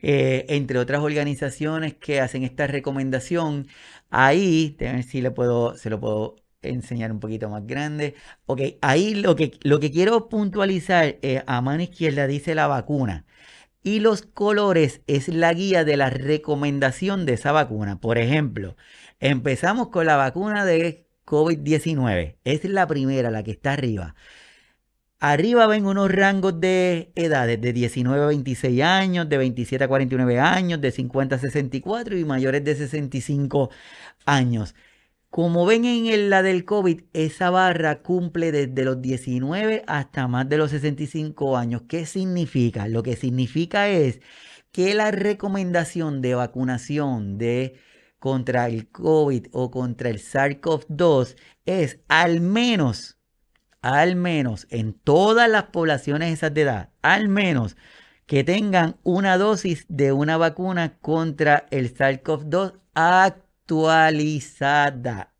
[0.00, 3.68] eh, entre otras organizaciones que hacen esta recomendación.
[4.10, 8.14] Ahí, a ver si le puedo, se lo puedo enseñar un poquito más grande.
[8.46, 13.26] Ok, ahí lo que, lo que quiero puntualizar, eh, a mano izquierda dice la vacuna.
[13.82, 18.00] Y los colores es la guía de la recomendación de esa vacuna.
[18.00, 18.76] Por ejemplo,
[19.20, 22.36] empezamos con la vacuna de COVID-19.
[22.44, 24.14] Es la primera, la que está arriba.
[25.20, 30.40] Arriba ven unos rangos de edades de 19 a 26 años, de 27 a 49
[30.40, 33.70] años, de 50 a 64 y mayores de 65
[34.26, 34.74] años.
[35.28, 40.56] Como ven en la del COVID, esa barra cumple desde los 19 hasta más de
[40.56, 41.82] los 65 años.
[41.88, 42.88] ¿Qué significa?
[42.88, 44.20] Lo que significa es
[44.72, 47.74] que la recomendación de vacunación de
[48.18, 53.18] contra el COVID o contra el SARS-CoV-2 es al menos,
[53.80, 57.76] al menos en todas las poblaciones esas de edad, al menos
[58.26, 65.32] que tengan una dosis de una vacuna contra el SARS-CoV-2 actualizada.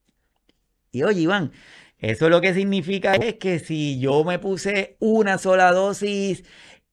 [0.91, 1.53] Y oye, Iván,
[1.99, 6.45] eso lo que significa es que si yo me puse una sola dosis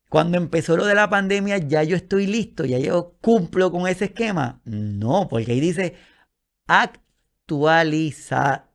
[0.09, 4.05] cuando empezó lo de la pandemia, ya yo estoy listo, ya yo cumplo con ese
[4.05, 4.61] esquema.
[4.65, 5.95] No, porque ahí dice
[6.67, 8.65] actualizada.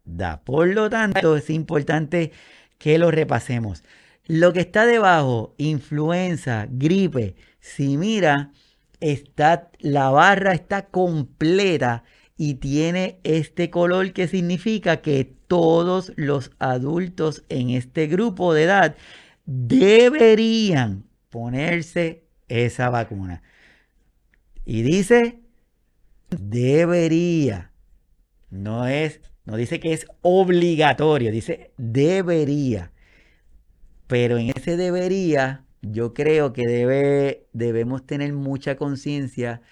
[0.45, 2.33] Por lo tanto, es importante
[2.79, 3.85] que lo repasemos.
[4.27, 8.53] Lo que está debajo, influenza, gripe, si mira,
[9.01, 12.05] está, la barra está completa
[12.37, 18.97] y tiene este color que significa que todos los adultos en este grupo de edad
[19.45, 23.43] deberían ponerse esa vacuna.
[24.64, 25.40] Y dice,
[26.31, 27.73] debería.
[28.51, 32.93] No es, no dice que es obligatorio, dice debería.
[34.07, 39.62] Pero en ese debería, yo creo que debe, debemos tener mucha conciencia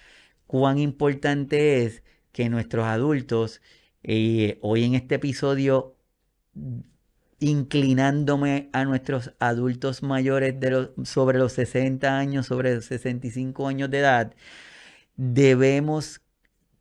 [0.47, 3.61] cuán importante es que nuestros adultos,
[4.03, 5.95] eh, hoy en este episodio,
[7.39, 13.89] inclinándome a nuestros adultos mayores de los, sobre los 60 años, sobre los 65 años
[13.89, 14.33] de edad,
[15.15, 16.21] debemos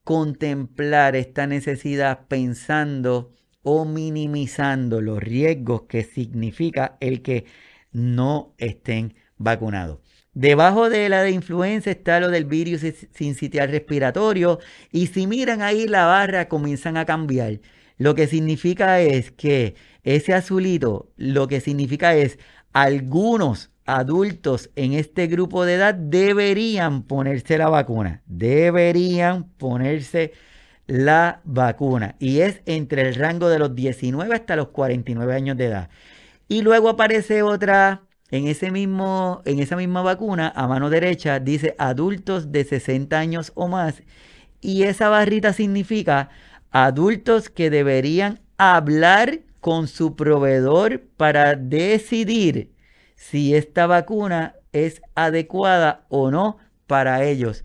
[0.05, 7.44] contemplar esta necesidad pensando o minimizando los riesgos que significa el que
[7.92, 9.99] no estén vacunados.
[10.33, 14.61] Debajo de la de influenza está lo del virus sincitial respiratorio
[14.92, 17.61] y si miran ahí la barra comienzan a cambiar.
[17.99, 22.39] Lo que significa es que ese azulito lo que significa es
[22.73, 28.23] algunos adultos en este grupo de edad deberían ponerse la vacuna.
[28.27, 30.33] Deberían ponerse
[30.87, 32.17] la vacuna.
[32.19, 35.91] Y es entre el rango de los 19 hasta los 49 años de edad.
[36.49, 41.75] Y luego aparece otra en, ese mismo, en esa misma vacuna, a mano derecha, dice
[41.79, 44.03] adultos de 60 años o más.
[44.61, 46.31] Y esa barrita significa
[46.71, 52.73] adultos que deberían hablar con su proveedor para decidir
[53.17, 57.65] si esta vacuna es adecuada o no para ellos.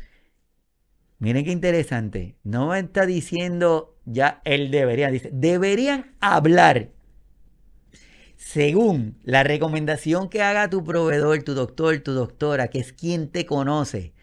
[1.20, 2.36] Miren qué interesante.
[2.44, 6.90] No está diciendo ya él debería, dice, deberían hablar
[8.36, 13.46] según la recomendación que haga tu proveedor, tu doctor, tu doctora, que es quien te
[13.46, 14.14] conoce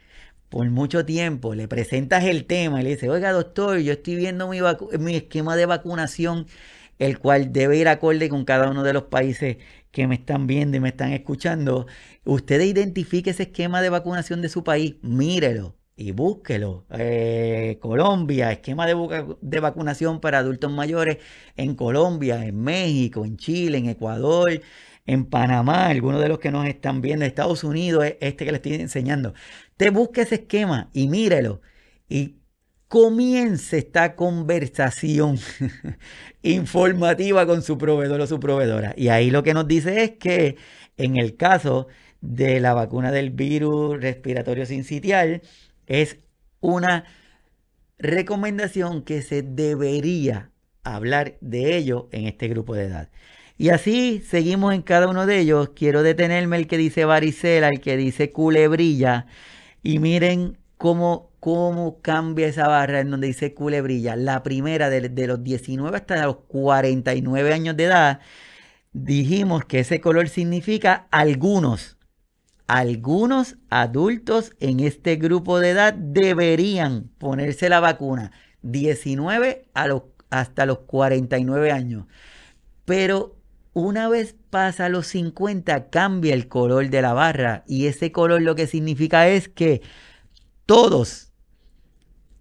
[0.51, 4.49] por mucho tiempo, le presentas el tema y le dices, oiga doctor, yo estoy viendo
[4.49, 6.47] mi, esquema de vacunación,
[6.99, 9.59] el cual debe ir acorde con cada uno de los países
[9.93, 11.87] que me están viendo y me están escuchando.
[12.25, 16.87] Usted identifique ese esquema de vacunación de su país, mírelo y búsquelo.
[16.91, 21.19] Eh, Colombia, esquema de, vacunación para adultos mayores
[21.57, 24.61] en Colombia, en México, en Chile, en Ecuador,
[25.11, 28.75] en Panamá, algunos de los que nos están viendo, Estados Unidos, este que le estoy
[28.75, 29.35] enseñando.
[29.77, 31.61] Te busque ese esquema y mírelo.
[32.09, 32.37] Y
[32.87, 35.39] comience esta conversación
[36.43, 38.95] informativa con su proveedor o su proveedora.
[38.97, 40.57] Y ahí lo que nos dice es que
[40.97, 41.89] en el caso
[42.21, 45.43] de la vacuna del virus respiratorio sincitial,
[45.87, 46.19] es
[46.61, 47.05] una
[47.99, 50.53] recomendación que se debería
[50.85, 53.11] hablar de ello en este grupo de edad.
[53.61, 55.73] Y así seguimos en cada uno de ellos.
[55.77, 59.27] Quiero detenerme el que dice varicela, el que dice culebrilla.
[59.83, 64.17] Y miren cómo, cómo cambia esa barra en donde dice culebrilla.
[64.17, 68.21] La primera de, de los 19 hasta los 49 años de edad.
[68.95, 71.99] Dijimos que ese color significa algunos
[72.67, 80.65] algunos adultos en este grupo de edad deberían ponerse la vacuna 19 a los, hasta
[80.65, 82.07] los 49 años.
[82.87, 83.40] Pero
[83.73, 88.55] una vez pasa los 50 cambia el color de la barra y ese color lo
[88.55, 89.83] que significa es que
[90.67, 91.33] todos,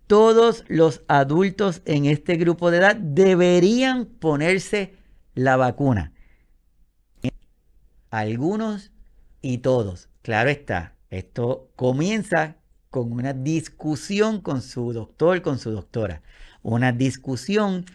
[0.07, 4.95] todos los adultos en este grupo de edad deberían ponerse
[5.35, 6.13] la vacuna.
[8.09, 8.91] Algunos
[9.41, 10.09] y todos.
[10.23, 12.57] Claro está, esto comienza
[12.89, 16.23] con una discusión con su doctor, con su doctora.
[16.63, 17.85] Una discusión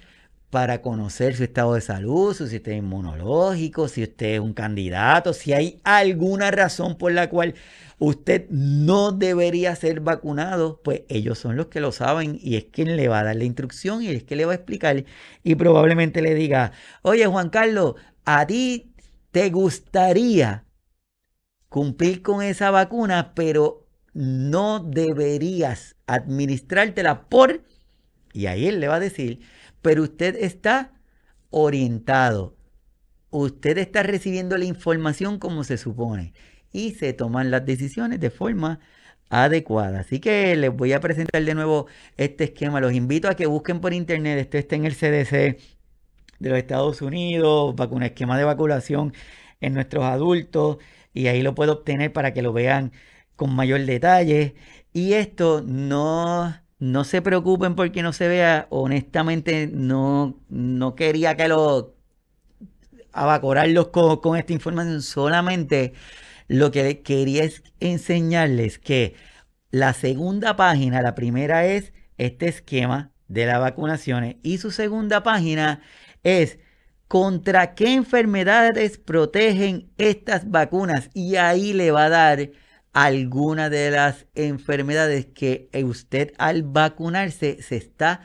[0.55, 5.53] para conocer su estado de salud, su sistema inmunológico, si usted es un candidato, si
[5.53, 7.55] hay alguna razón por la cual
[7.99, 12.95] usted no debería ser vacunado, pues ellos son los que lo saben y es quien
[12.95, 15.05] le va a dar la instrucción y es que le va a explicar
[15.43, 16.71] y probablemente le diga,
[17.03, 18.95] oye Juan Carlos, a ti
[19.33, 20.67] te gustaría
[21.69, 27.65] cumplir con esa vacuna, pero no deberías administrártela por...
[28.33, 29.41] Y ahí él le va a decir,
[29.85, 30.93] pero usted está
[31.51, 32.57] orientado,
[33.29, 36.33] usted está recibiendo la información como se supone
[36.73, 38.81] y se toman las decisiones de forma
[39.29, 40.01] adecuada.
[40.01, 41.87] Así que les voy a presentar de nuevo
[42.17, 42.81] este esquema.
[42.81, 44.39] Los invito a que busquen por internet.
[44.39, 45.59] Esto está en el CDC
[46.39, 49.13] de los Estados Unidos, vacuna, esquema de vacunación
[49.61, 50.79] en nuestros adultos
[51.13, 52.93] y ahí lo puedo obtener para que lo vean
[53.37, 54.55] con mayor detalle.
[54.95, 56.55] Y esto no,
[56.85, 58.67] no se preocupen porque no se vea.
[58.71, 61.97] Honestamente, no, no quería que lo
[63.13, 65.01] abacorarlos con, con esta información.
[65.03, 65.95] Solamente
[66.49, 69.15] lo que quería es enseñarles que
[69.71, 75.81] la segunda página, la primera es este esquema de las vacunaciones y su segunda página
[76.23, 76.59] es
[77.09, 81.11] ¿Contra qué enfermedades protegen estas vacunas?
[81.15, 82.51] Y ahí le va a dar
[82.95, 88.23] alguna de las enfermedades que usted al vacunarse se está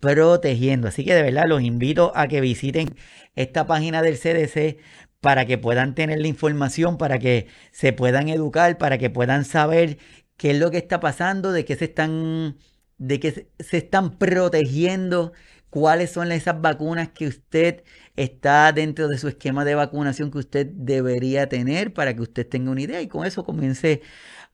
[0.00, 0.88] protegiendo.
[0.88, 2.94] Así que de verdad los invito a que visiten
[3.34, 4.78] esta página del CDC
[5.20, 9.98] para que puedan tener la información, para que se puedan educar, para que puedan saber
[10.36, 12.58] qué es lo que está pasando, de qué se están,
[12.98, 15.32] de qué se están protegiendo,
[15.70, 17.84] cuáles son esas vacunas que usted
[18.16, 22.70] está dentro de su esquema de vacunación que usted debería tener para que usted tenga
[22.70, 24.02] una idea y con eso comience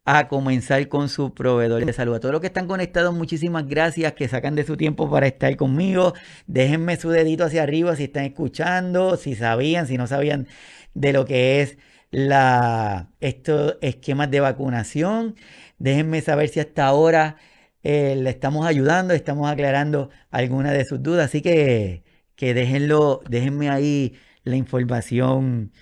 [0.04, 2.14] a comenzar con su proveedor de salud.
[2.14, 5.54] A todos los que están conectados, muchísimas gracias que sacan de su tiempo para estar
[5.56, 6.14] conmigo.
[6.46, 10.48] Déjenme su dedito hacia arriba si están escuchando, si sabían, si no sabían
[10.94, 11.76] de lo que es
[12.10, 15.36] la, estos esquemas de vacunación.
[15.78, 17.36] Déjenme saber si hasta ahora
[17.82, 21.26] eh, le estamos ayudando, estamos aclarando algunas de sus dudas.
[21.26, 22.02] Así que,
[22.38, 24.14] que déjenlo, déjenme ahí
[24.44, 25.72] la información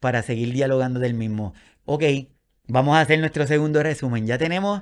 [0.00, 1.52] para seguir dialogando del mismo.
[1.84, 2.04] Ok,
[2.66, 4.26] vamos a hacer nuestro segundo resumen.
[4.26, 4.80] Ya tenemos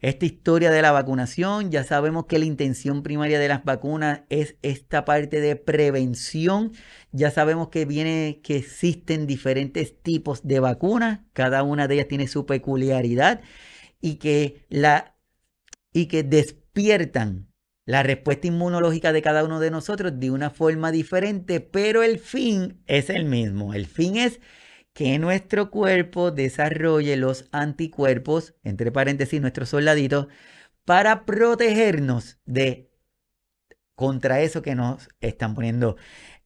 [0.00, 4.56] esta historia de la vacunación, ya sabemos que la intención primaria de las vacunas es
[4.62, 6.72] esta parte de prevención.
[7.12, 12.26] Ya sabemos que viene que existen diferentes tipos de vacunas, cada una de ellas tiene
[12.26, 13.40] su peculiaridad
[14.00, 15.16] y que la
[15.92, 17.51] y que despiertan
[17.84, 22.82] la respuesta inmunológica de cada uno de nosotros de una forma diferente, pero el fin
[22.86, 23.74] es el mismo.
[23.74, 24.40] El fin es
[24.92, 30.28] que nuestro cuerpo desarrolle los anticuerpos, entre paréntesis, nuestros soldaditos,
[30.84, 32.90] para protegernos de
[33.94, 35.96] contra eso que nos están poniendo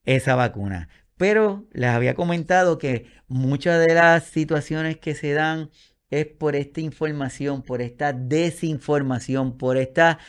[0.05, 0.89] esa vacuna.
[1.17, 5.71] Pero les había comentado que muchas de las situaciones que se dan
[6.09, 10.19] es por esta información, por esta desinformación, por esta...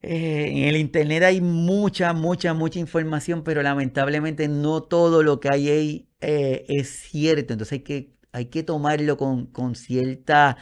[0.00, 5.48] Eh, en el Internet hay mucha, mucha, mucha información, pero lamentablemente no todo lo que
[5.52, 7.52] hay ahí eh, es cierto.
[7.52, 10.56] Entonces hay que, hay que tomarlo con, con cierta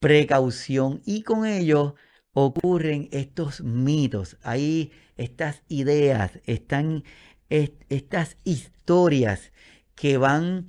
[0.00, 1.94] precaución y con ello
[2.32, 7.04] ocurren estos mitos, hay estas ideas, están
[7.48, 9.52] estas historias
[9.94, 10.68] que van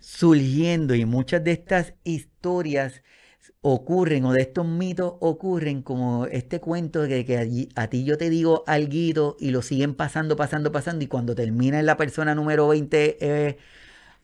[0.00, 3.02] surgiendo y muchas de estas historias
[3.66, 8.28] ocurren o de estos mitos ocurren como este cuento de que a ti yo te
[8.28, 12.68] digo algo y lo siguen pasando, pasando, pasando y cuando termina en la persona número
[12.68, 13.56] 20 eh,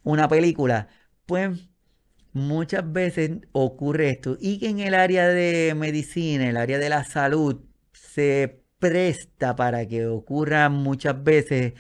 [0.05, 0.89] una película,
[1.27, 1.59] pues
[2.33, 4.37] muchas veces ocurre esto.
[4.41, 7.63] Y que en el área de medicina, el área de la salud,
[7.93, 11.75] se presta para que ocurra muchas veces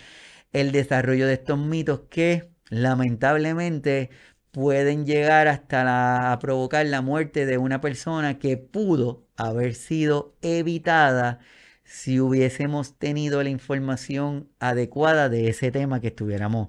[0.52, 4.10] el desarrollo de estos mitos que lamentablemente
[4.52, 11.40] pueden llegar hasta provocar la muerte de una persona que pudo haber sido evitada
[11.84, 16.68] si hubiésemos tenido la información adecuada de ese tema que estuviéramos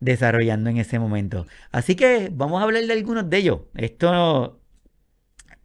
[0.00, 1.46] desarrollando en ese momento.
[1.72, 3.60] Así que vamos a hablar de algunos de ellos.
[3.74, 4.60] Esto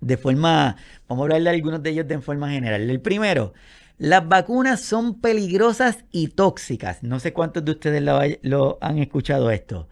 [0.01, 2.89] de forma, vamos a hablar de algunos de ellos de forma general.
[2.89, 3.53] El primero,
[3.97, 7.03] las vacunas son peligrosas y tóxicas.
[7.03, 8.01] No sé cuántos de ustedes
[8.41, 9.89] lo, han escuchado esto.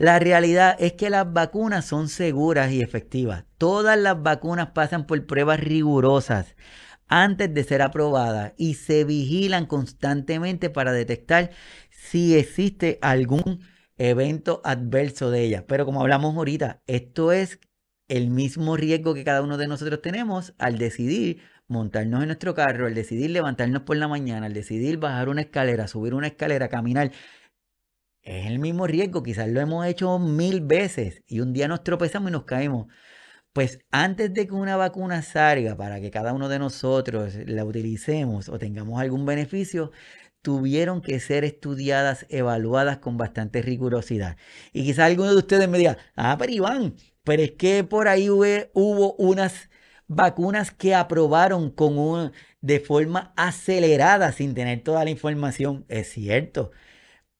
[0.00, 3.44] La realidad es que las vacunas son seguras y efectivas.
[3.58, 6.56] Todas las vacunas pasan por pruebas rigurosas
[7.06, 11.50] antes de ser aprobadas y se vigilan constantemente para detectar
[11.90, 13.60] si existe algún
[13.98, 15.64] evento adverso de ellas.
[15.68, 17.60] Pero como hablamos ahorita, esto es
[18.08, 22.86] el mismo riesgo que cada uno de nosotros tenemos al decidir montarnos en nuestro carro,
[22.86, 27.12] al decidir levantarnos por la mañana, al decidir bajar una escalera, subir una escalera, caminar,
[28.38, 29.22] es el mismo riesgo.
[29.22, 32.86] Quizás lo hemos hecho mil veces y un día nos tropezamos y nos caemos.
[33.52, 38.48] Pues antes de que una vacuna salga para que cada uno de nosotros la utilicemos
[38.48, 39.90] o tengamos algún beneficio,
[40.42, 44.36] tuvieron que ser estudiadas, evaluadas con bastante rigurosidad.
[44.72, 48.30] Y quizás alguno de ustedes me diga, ah, pero Iván, pero es que por ahí
[48.30, 49.70] hubo unas
[50.06, 55.84] vacunas que aprobaron con de forma acelerada sin tener toda la información.
[55.88, 56.70] Es cierto.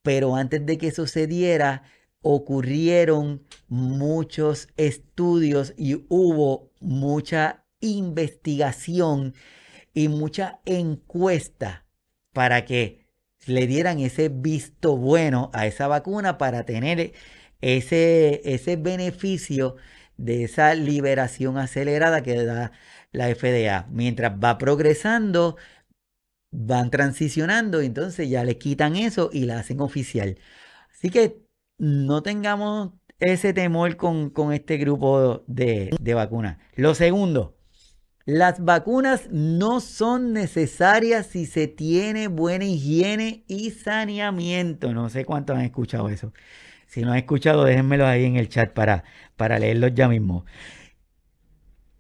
[0.03, 1.83] Pero antes de que sucediera,
[2.23, 9.35] ocurrieron muchos estudios y hubo mucha investigación
[9.95, 11.87] y mucha encuesta
[12.33, 13.07] para que
[13.47, 17.13] le dieran ese visto bueno a esa vacuna para tener
[17.61, 19.77] ese, ese beneficio
[20.17, 22.73] de esa liberación acelerada que da
[23.13, 23.87] la FDA.
[23.91, 25.57] Mientras va progresando,
[26.51, 30.39] van transicionando, entonces ya le quitan eso y la hacen oficial.
[30.93, 31.43] Así que
[31.79, 36.59] no tengamos ese temor con, este grupo de, de vacunas.
[36.75, 37.57] Lo segundo,
[38.25, 44.93] Las vacunas no son necesarias si se tiene buena higiene y saneamiento.
[44.93, 46.33] No sé cuántos han escuchado eso.
[46.87, 49.05] Si no han escuchado, déjenmelo ahí en el chat para,
[49.37, 50.45] para leerlos ya mismo.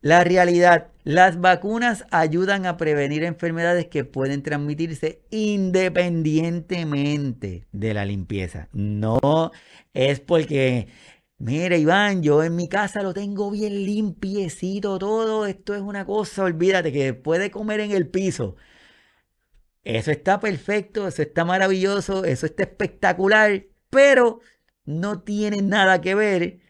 [0.02, 8.68] La realidad, las vacunas ayudan a prevenir enfermedades que pueden transmitirse independientemente de la limpieza.
[8.72, 9.50] No
[9.92, 10.88] es porque
[11.40, 15.46] Mira, Iván, yo en mi casa lo tengo bien limpiecito todo.
[15.46, 18.56] Esto es una cosa, olvídate, que puede comer en el piso.
[19.84, 24.40] Eso está perfecto, eso está maravilloso, eso está espectacular, pero
[24.84, 26.60] no tiene nada que ver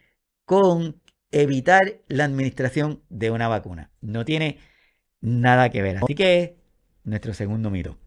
[0.44, 0.99] con
[1.32, 3.90] evitar la administración de una vacuna.
[4.00, 4.58] No tiene
[5.20, 5.98] nada que ver.
[5.98, 6.56] Así que,
[7.04, 7.98] nuestro segundo mito.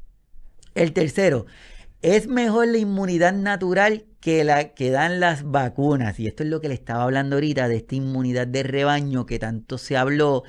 [0.75, 1.45] El tercero,
[2.01, 6.19] es mejor la inmunidad natural que la que dan las vacunas.
[6.19, 9.39] Y esto es lo que le estaba hablando ahorita de esta inmunidad de rebaño que
[9.39, 10.43] tanto se habló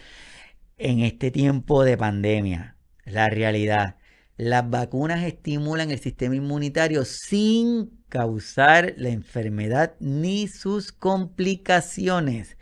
[0.78, 2.76] en este tiempo de pandemia.
[3.04, 3.96] La realidad.
[4.36, 12.56] Las vacunas estimulan el sistema inmunitario sin causar la enfermedad ni sus complicaciones.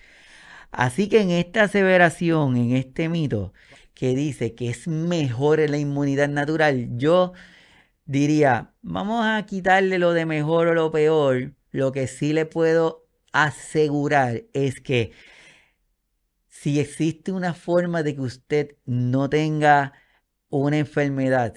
[0.73, 3.53] Así que en esta aseveración, en este mito
[3.95, 7.35] que dice que es mejor la inmunidad natural, yo
[8.07, 11.55] diría, vamos a quitarle lo de mejor o lo peor.
[11.71, 15.13] Lo que sí le puedo asegurar es que
[16.49, 19.93] si existe una forma de que usted no tenga
[20.49, 21.55] una enfermedad,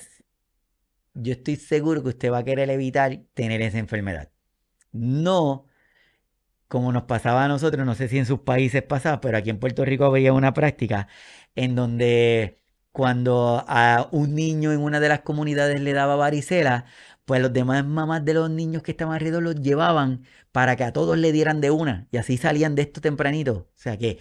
[1.13, 4.29] yo estoy seguro que usted va a querer evitar tener esa enfermedad.
[4.91, 5.67] No
[6.67, 9.59] como nos pasaba a nosotros, no sé si en sus países pasaba, pero aquí en
[9.59, 11.07] Puerto Rico había una práctica
[11.55, 12.61] en donde
[12.91, 16.85] cuando a un niño en una de las comunidades le daba varicela,
[17.25, 20.93] pues los demás mamás de los niños que estaban alrededor los llevaban para que a
[20.93, 23.69] todos le dieran de una y así salían de esto tempranito.
[23.75, 24.19] O sea que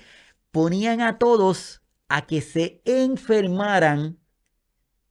[0.51, 4.19] ponían a todos a que se enfermaran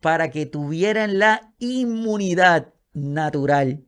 [0.02, 3.86] para que tuvieran la inmunidad natural.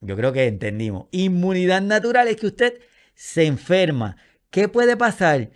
[0.00, 1.06] Yo creo que entendimos.
[1.10, 2.80] Inmunidad natural es que usted
[3.14, 4.16] se enferma.
[4.50, 5.50] ¿Qué puede pasar?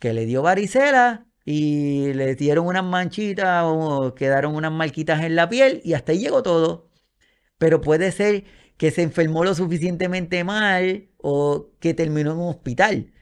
[0.00, 5.48] Que le dio varicela y le dieron unas manchitas o quedaron unas marquitas en la
[5.48, 6.90] piel y hasta ahí llegó todo.
[7.58, 8.44] Pero puede ser
[8.76, 13.12] que se enfermó lo suficientemente mal o que terminó en un hospital.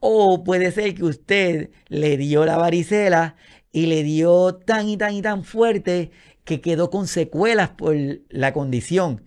[0.00, 3.36] O puede ser que usted le dio la varicela
[3.72, 6.10] y le dio tan y tan y tan fuerte
[6.44, 7.96] que quedó con secuelas por
[8.30, 9.24] la condición.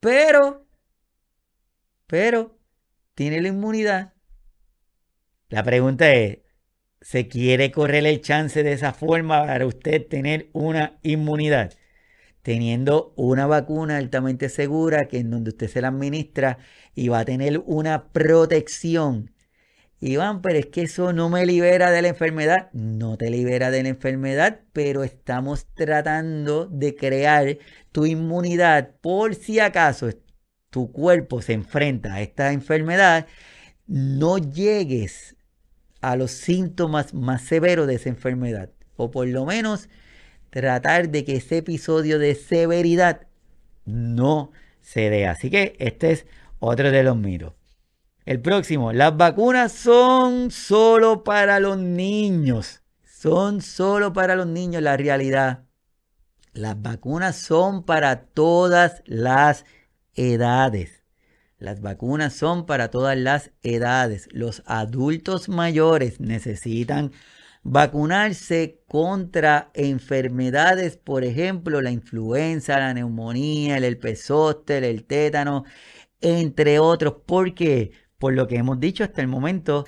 [0.00, 0.66] Pero,
[2.06, 2.58] pero,
[3.14, 4.14] tiene la inmunidad.
[5.50, 6.38] La pregunta es,
[7.02, 11.72] se quiere correr el chance de esa forma para usted tener una inmunidad.
[12.42, 16.58] Teniendo una vacuna altamente segura que en donde usted se la administra
[16.94, 19.32] y va a tener una protección.
[20.00, 22.70] Iván, pero es que eso no me libera de la enfermedad.
[22.72, 27.58] No te libera de la enfermedad, pero estamos tratando de crear
[27.92, 30.10] tu inmunidad por si acaso
[30.70, 33.26] tu cuerpo se enfrenta a esta enfermedad,
[33.86, 35.36] no llegues
[36.00, 38.70] a los síntomas más severos de esa enfermedad.
[38.96, 39.88] O por lo menos
[40.50, 43.26] tratar de que ese episodio de severidad
[43.84, 45.26] no se dé.
[45.26, 46.26] Así que este es
[46.60, 47.59] otro de los mitos.
[48.30, 52.80] El próximo, las vacunas son solo para los niños.
[53.02, 55.64] Son solo para los niños la realidad.
[56.52, 59.64] Las vacunas son para todas las
[60.14, 61.02] edades.
[61.58, 64.28] Las vacunas son para todas las edades.
[64.30, 67.10] Los adultos mayores necesitan
[67.64, 74.30] vacunarse contra enfermedades, por ejemplo, la influenza, la neumonía, el herpes
[74.68, 75.64] el tétano,
[76.20, 77.16] entre otros.
[77.26, 77.90] Porque,
[78.20, 79.86] por lo que hemos dicho hasta el momento,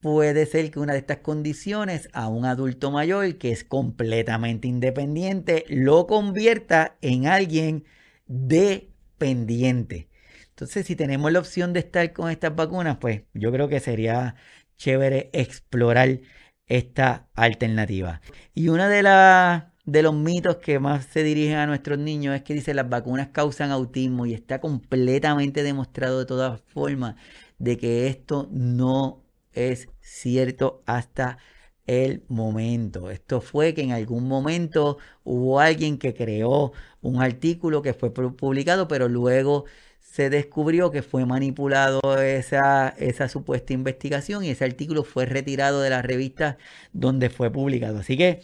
[0.00, 5.64] puede ser que una de estas condiciones a un adulto mayor que es completamente independiente
[5.68, 7.84] lo convierta en alguien
[8.26, 10.10] dependiente.
[10.50, 14.36] Entonces, si tenemos la opción de estar con estas vacunas, pues yo creo que sería
[14.76, 16.20] chévere explorar
[16.66, 18.20] esta alternativa.
[18.54, 22.42] Y una de las de los mitos que más se dirigen a nuestros niños es
[22.42, 27.16] que dice las vacunas causan autismo y está completamente demostrado de todas formas
[27.58, 31.38] de que esto no es cierto hasta
[31.86, 33.10] el momento.
[33.10, 38.88] Esto fue que en algún momento hubo alguien que creó un artículo que fue publicado,
[38.88, 39.64] pero luego
[40.00, 45.90] se descubrió que fue manipulado esa, esa supuesta investigación y ese artículo fue retirado de
[45.90, 46.56] la revista
[46.92, 47.98] donde fue publicado.
[47.98, 48.40] Así que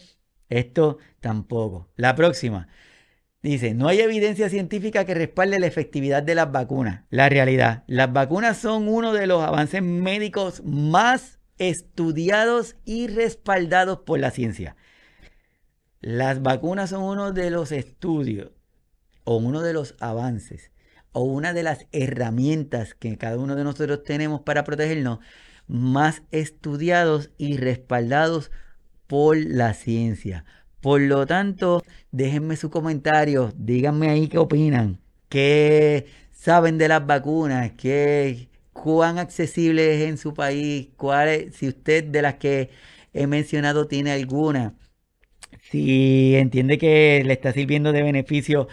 [0.49, 1.89] esto tampoco.
[1.95, 2.67] La próxima.
[3.41, 7.05] Dice, no hay evidencia científica que respalde la efectividad de las vacunas.
[7.09, 14.19] La realidad, las vacunas son uno de los avances médicos más estudiados y respaldados por
[14.19, 14.75] la ciencia.
[16.01, 18.51] Las vacunas son uno de los estudios
[19.23, 20.71] o uno de los avances
[21.11, 25.19] o una de las herramientas que cada uno de nosotros tenemos para protegernos
[25.67, 28.51] más estudiados y respaldados
[29.07, 30.45] por la ciencia.
[30.81, 37.71] Por lo tanto, déjenme su comentario, díganme ahí qué opinan, qué saben de las vacunas,
[37.77, 42.69] qué, cuán accesible es en su país, cuál, si usted de las que
[43.13, 44.75] he mencionado tiene alguna
[45.71, 48.67] si entiende que le está sirviendo de beneficio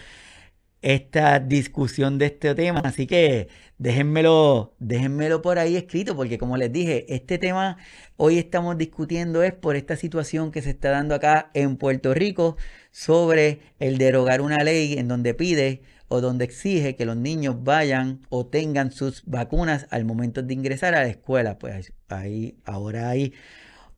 [0.83, 2.81] esta discusión de este tema.
[2.81, 3.49] Así que
[3.79, 7.79] déjenmelo, déjenmelo por ahí escrito, porque como les dije, este tema
[8.17, 12.57] hoy estamos discutiendo es por esta situación que se está dando acá en Puerto Rico
[12.91, 18.21] sobre el derogar una ley en donde pide o donde exige que los niños vayan
[18.31, 21.59] o tengan sus vacunas al momento de ingresar a la escuela.
[21.59, 23.35] Pues ahí ahora hay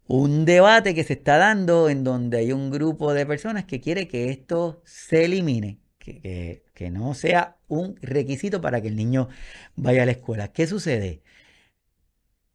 [0.07, 4.09] un debate que se está dando en donde hay un grupo de personas que quiere
[4.09, 5.78] que esto se elimine,
[6.19, 9.29] que, no sea un requisito para que el niño
[9.77, 10.53] vaya a la escuela.
[10.53, 11.23] ¿Qué sucede?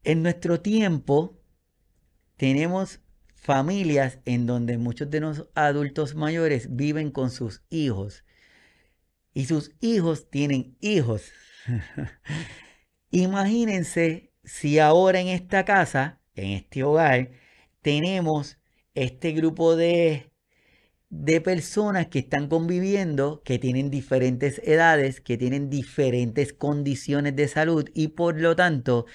[0.04, 1.40] En nuestro tiempo
[2.36, 3.00] tenemos
[3.34, 8.24] familias en donde muchos de los adultos mayores viven con sus hijos
[9.32, 11.30] y sus hijos tienen hijos.
[13.10, 17.30] Imagínense si ahora en esta casa, en este hogar,
[17.82, 18.58] tenemos
[18.94, 20.32] este grupo de,
[21.08, 27.88] de personas que están conviviendo, que tienen diferentes edades, que tienen diferentes condiciones de salud
[27.94, 29.06] y por lo tanto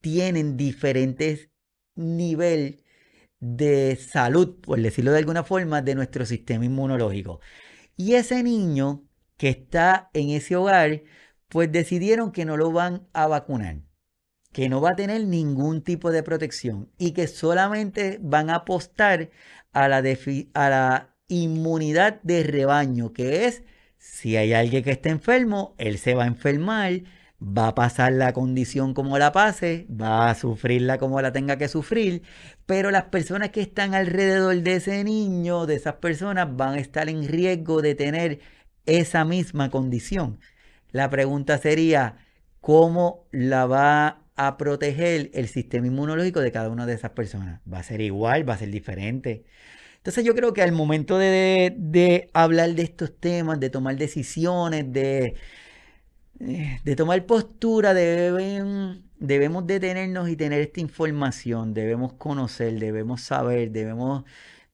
[0.00, 1.50] tienen diferentes
[1.94, 2.84] niveles
[3.40, 7.40] de salud, por decirlo de alguna forma, de nuestro sistema inmunológico.
[7.96, 9.04] Y ese niño
[9.36, 11.02] que está en ese hogar,
[11.48, 13.82] pues decidieron que no lo van a vacunar
[14.52, 19.30] que no va a tener ningún tipo de protección y que solamente van a apostar
[19.72, 23.62] a la, a la inmunidad de rebaño, que es
[23.98, 27.02] si hay alguien que está enfermo, él se va a enfermar,
[27.42, 31.68] va a pasar la condición como la pase, va a sufrirla como la tenga que
[31.68, 32.22] sufrir,
[32.66, 37.08] pero las personas que están alrededor de ese niño, de esas personas, van a estar
[37.08, 38.40] en riesgo de tener
[38.86, 40.40] esa misma condición.
[40.90, 42.18] La pregunta sería,
[42.60, 47.60] ¿cómo la va a proteger el sistema inmunológico de cada una de esas personas.
[47.70, 49.44] Va a ser igual, va a ser diferente.
[50.08, 55.34] Entonces yo creo que al momento de, hablar de estos temas, de tomar decisiones, de,
[56.40, 64.24] eh, de tomar postura, debemos detenernos y tener esta información, debemos conocer, debemos saber, debemos,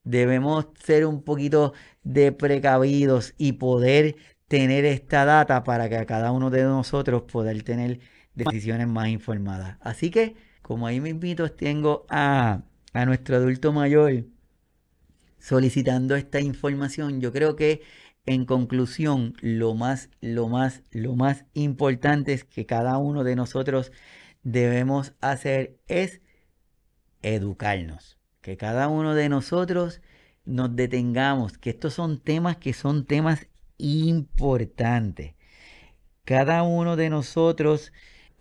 [0.04, 1.72] debemos ser un poquito
[2.04, 4.14] de precavidos y poder
[4.46, 7.98] tener esta data para que a cada uno de nosotros poder tener
[8.36, 9.78] decisiones más informadas.
[9.80, 12.62] Así que, como ahí me invito, tengo a,
[12.92, 14.26] a nuestro adulto mayor
[15.44, 17.20] solicitando esta información.
[17.20, 17.82] Yo creo que
[18.24, 23.92] en conclusión, lo más, lo más, lo más importante es que cada uno de nosotros
[24.42, 26.22] debemos hacer es
[27.20, 28.18] educarnos.
[28.40, 30.00] Que cada uno de nosotros
[30.46, 35.34] nos detengamos, que estos son temas que son temas importantes.
[36.24, 37.92] Cada uno de nosotros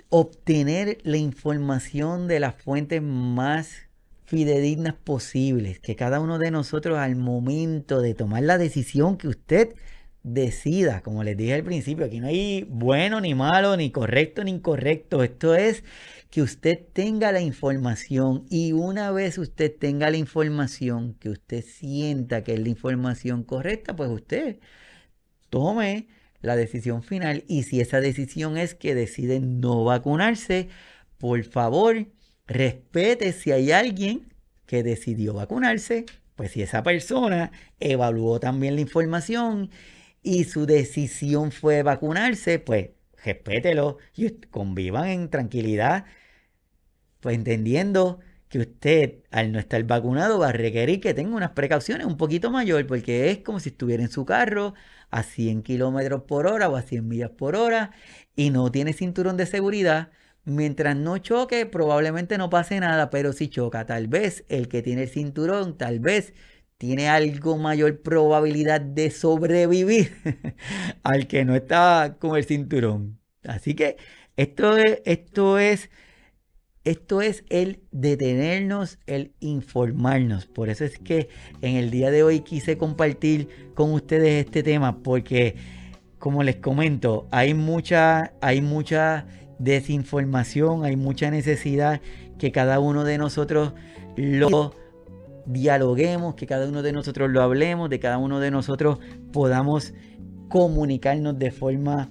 [0.07, 3.89] obtener la información de las fuentes más
[4.25, 9.75] fidedignas posibles, que cada uno de nosotros al momento de tomar la decisión que usted
[10.23, 14.51] decida, como les dije al principio, aquí no hay bueno ni malo, ni correcto ni
[14.51, 15.83] incorrecto, esto es
[16.29, 22.43] que usted tenga la información y una vez usted tenga la información, que usted sienta
[22.43, 24.59] que es la información correcta, pues usted
[25.49, 26.07] tome
[26.41, 30.69] la decisión final y si esa decisión es que decide no vacunarse,
[31.17, 32.07] por favor,
[32.47, 34.33] respete si hay alguien
[34.65, 39.69] que decidió vacunarse, pues si esa persona evaluó también la información
[40.21, 42.91] y su decisión fue vacunarse, pues
[43.23, 46.05] respételo y convivan en tranquilidad,
[47.19, 48.19] pues entendiendo
[48.49, 52.51] que usted al no estar vacunado va a requerir que tenga unas precauciones un poquito
[52.51, 54.75] mayor porque es como si estuviera en su carro
[55.09, 57.91] a 100 kilómetros por hora o a 100 millas por hora
[58.35, 60.11] y no tiene cinturón de seguridad,
[60.45, 65.03] mientras no choque probablemente no pase nada, pero si choca, tal vez el que tiene
[65.03, 66.33] el cinturón, tal vez
[66.77, 70.15] tiene algo mayor probabilidad de sobrevivir
[71.03, 73.19] al que no está con el cinturón.
[73.43, 73.97] Así que
[74.35, 75.89] esto es, esto es
[76.83, 80.47] esto es el detenernos, el informarnos.
[80.47, 81.29] Por eso es que
[81.61, 85.55] en el día de hoy quise compartir con ustedes este tema porque,
[86.19, 89.25] como les comento, hay mucha, hay mucha
[89.63, 92.01] desinformación, hay mucha necesidad
[92.37, 93.73] que cada uno de nosotros
[94.15, 94.73] lo
[95.45, 98.99] dialoguemos, que cada uno de nosotros lo hablemos, de cada uno de nosotros
[99.31, 99.93] podamos
[100.49, 102.09] comunicarnos de forma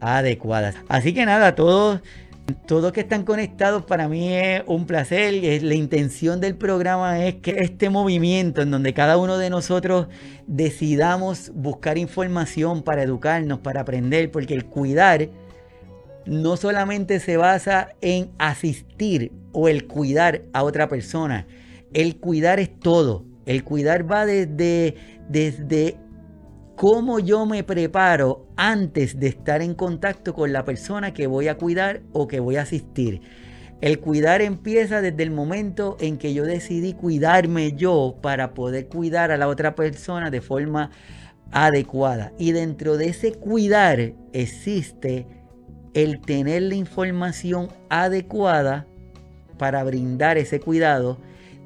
[0.00, 0.74] adecuada.
[0.88, 2.00] Así que nada, todos
[2.66, 5.62] todos que están conectados, para mí es un placer.
[5.62, 10.08] La intención del programa es que este movimiento en donde cada uno de nosotros
[10.46, 15.28] decidamos buscar información para educarnos, para aprender, porque el cuidar
[16.26, 21.46] no solamente se basa en asistir o el cuidar a otra persona.
[21.92, 23.24] El cuidar es todo.
[23.46, 24.94] El cuidar va desde,
[25.28, 25.96] desde
[26.76, 31.56] cómo yo me preparo antes de estar en contacto con la persona que voy a
[31.56, 33.20] cuidar o que voy a asistir.
[33.80, 39.30] El cuidar empieza desde el momento en que yo decidí cuidarme yo para poder cuidar
[39.30, 40.90] a la otra persona de forma
[41.50, 42.32] adecuada.
[42.38, 45.26] Y dentro de ese cuidar existe
[45.94, 48.86] el tener la información adecuada
[49.58, 51.18] para brindar ese cuidado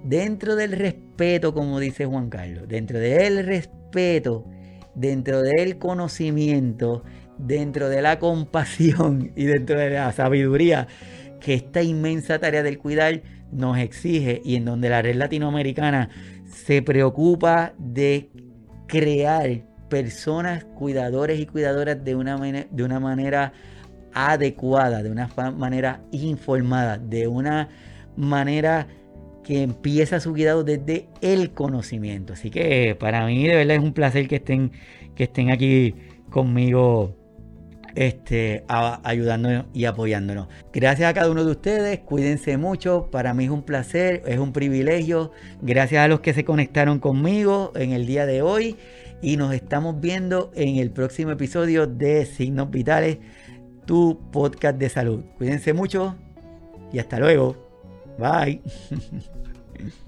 [0.05, 4.45] dentro del respeto, como dice Juan Carlos, dentro del respeto
[4.95, 7.05] dentro del conocimiento,
[7.39, 10.87] dentro de la compasión y dentro de la sabiduría
[11.41, 13.23] que esta inmensa tarea del cuidar
[13.53, 16.09] nos exige y en donde la red latinoamericana
[16.47, 18.31] se preocupa de
[18.87, 23.53] crear personas cuidadores y cuidadoras de una, de una manera
[24.15, 27.69] adecuada, de una manera informada, de una
[28.17, 28.87] manera
[29.43, 32.33] que empieza su cuidado desde el conocimiento.
[32.33, 34.73] Así que para mí de verdad es un placer que estén,
[35.15, 35.95] que estén aquí
[36.31, 37.15] conmigo
[37.95, 40.49] este, ayudándonos y apoyándonos.
[40.73, 44.53] Gracias a cada uno de ustedes, cuídense mucho, para mí es un placer, es un
[44.53, 45.31] privilegio.
[45.63, 48.77] Gracias a los que se conectaron conmigo en el día de hoy
[49.23, 53.19] y nos estamos viendo en el próximo episodio de Signos Vitales,
[53.85, 55.23] tu podcast de salud.
[55.39, 56.17] Cuídense mucho
[56.93, 57.57] y hasta luego.
[58.19, 58.63] Bye.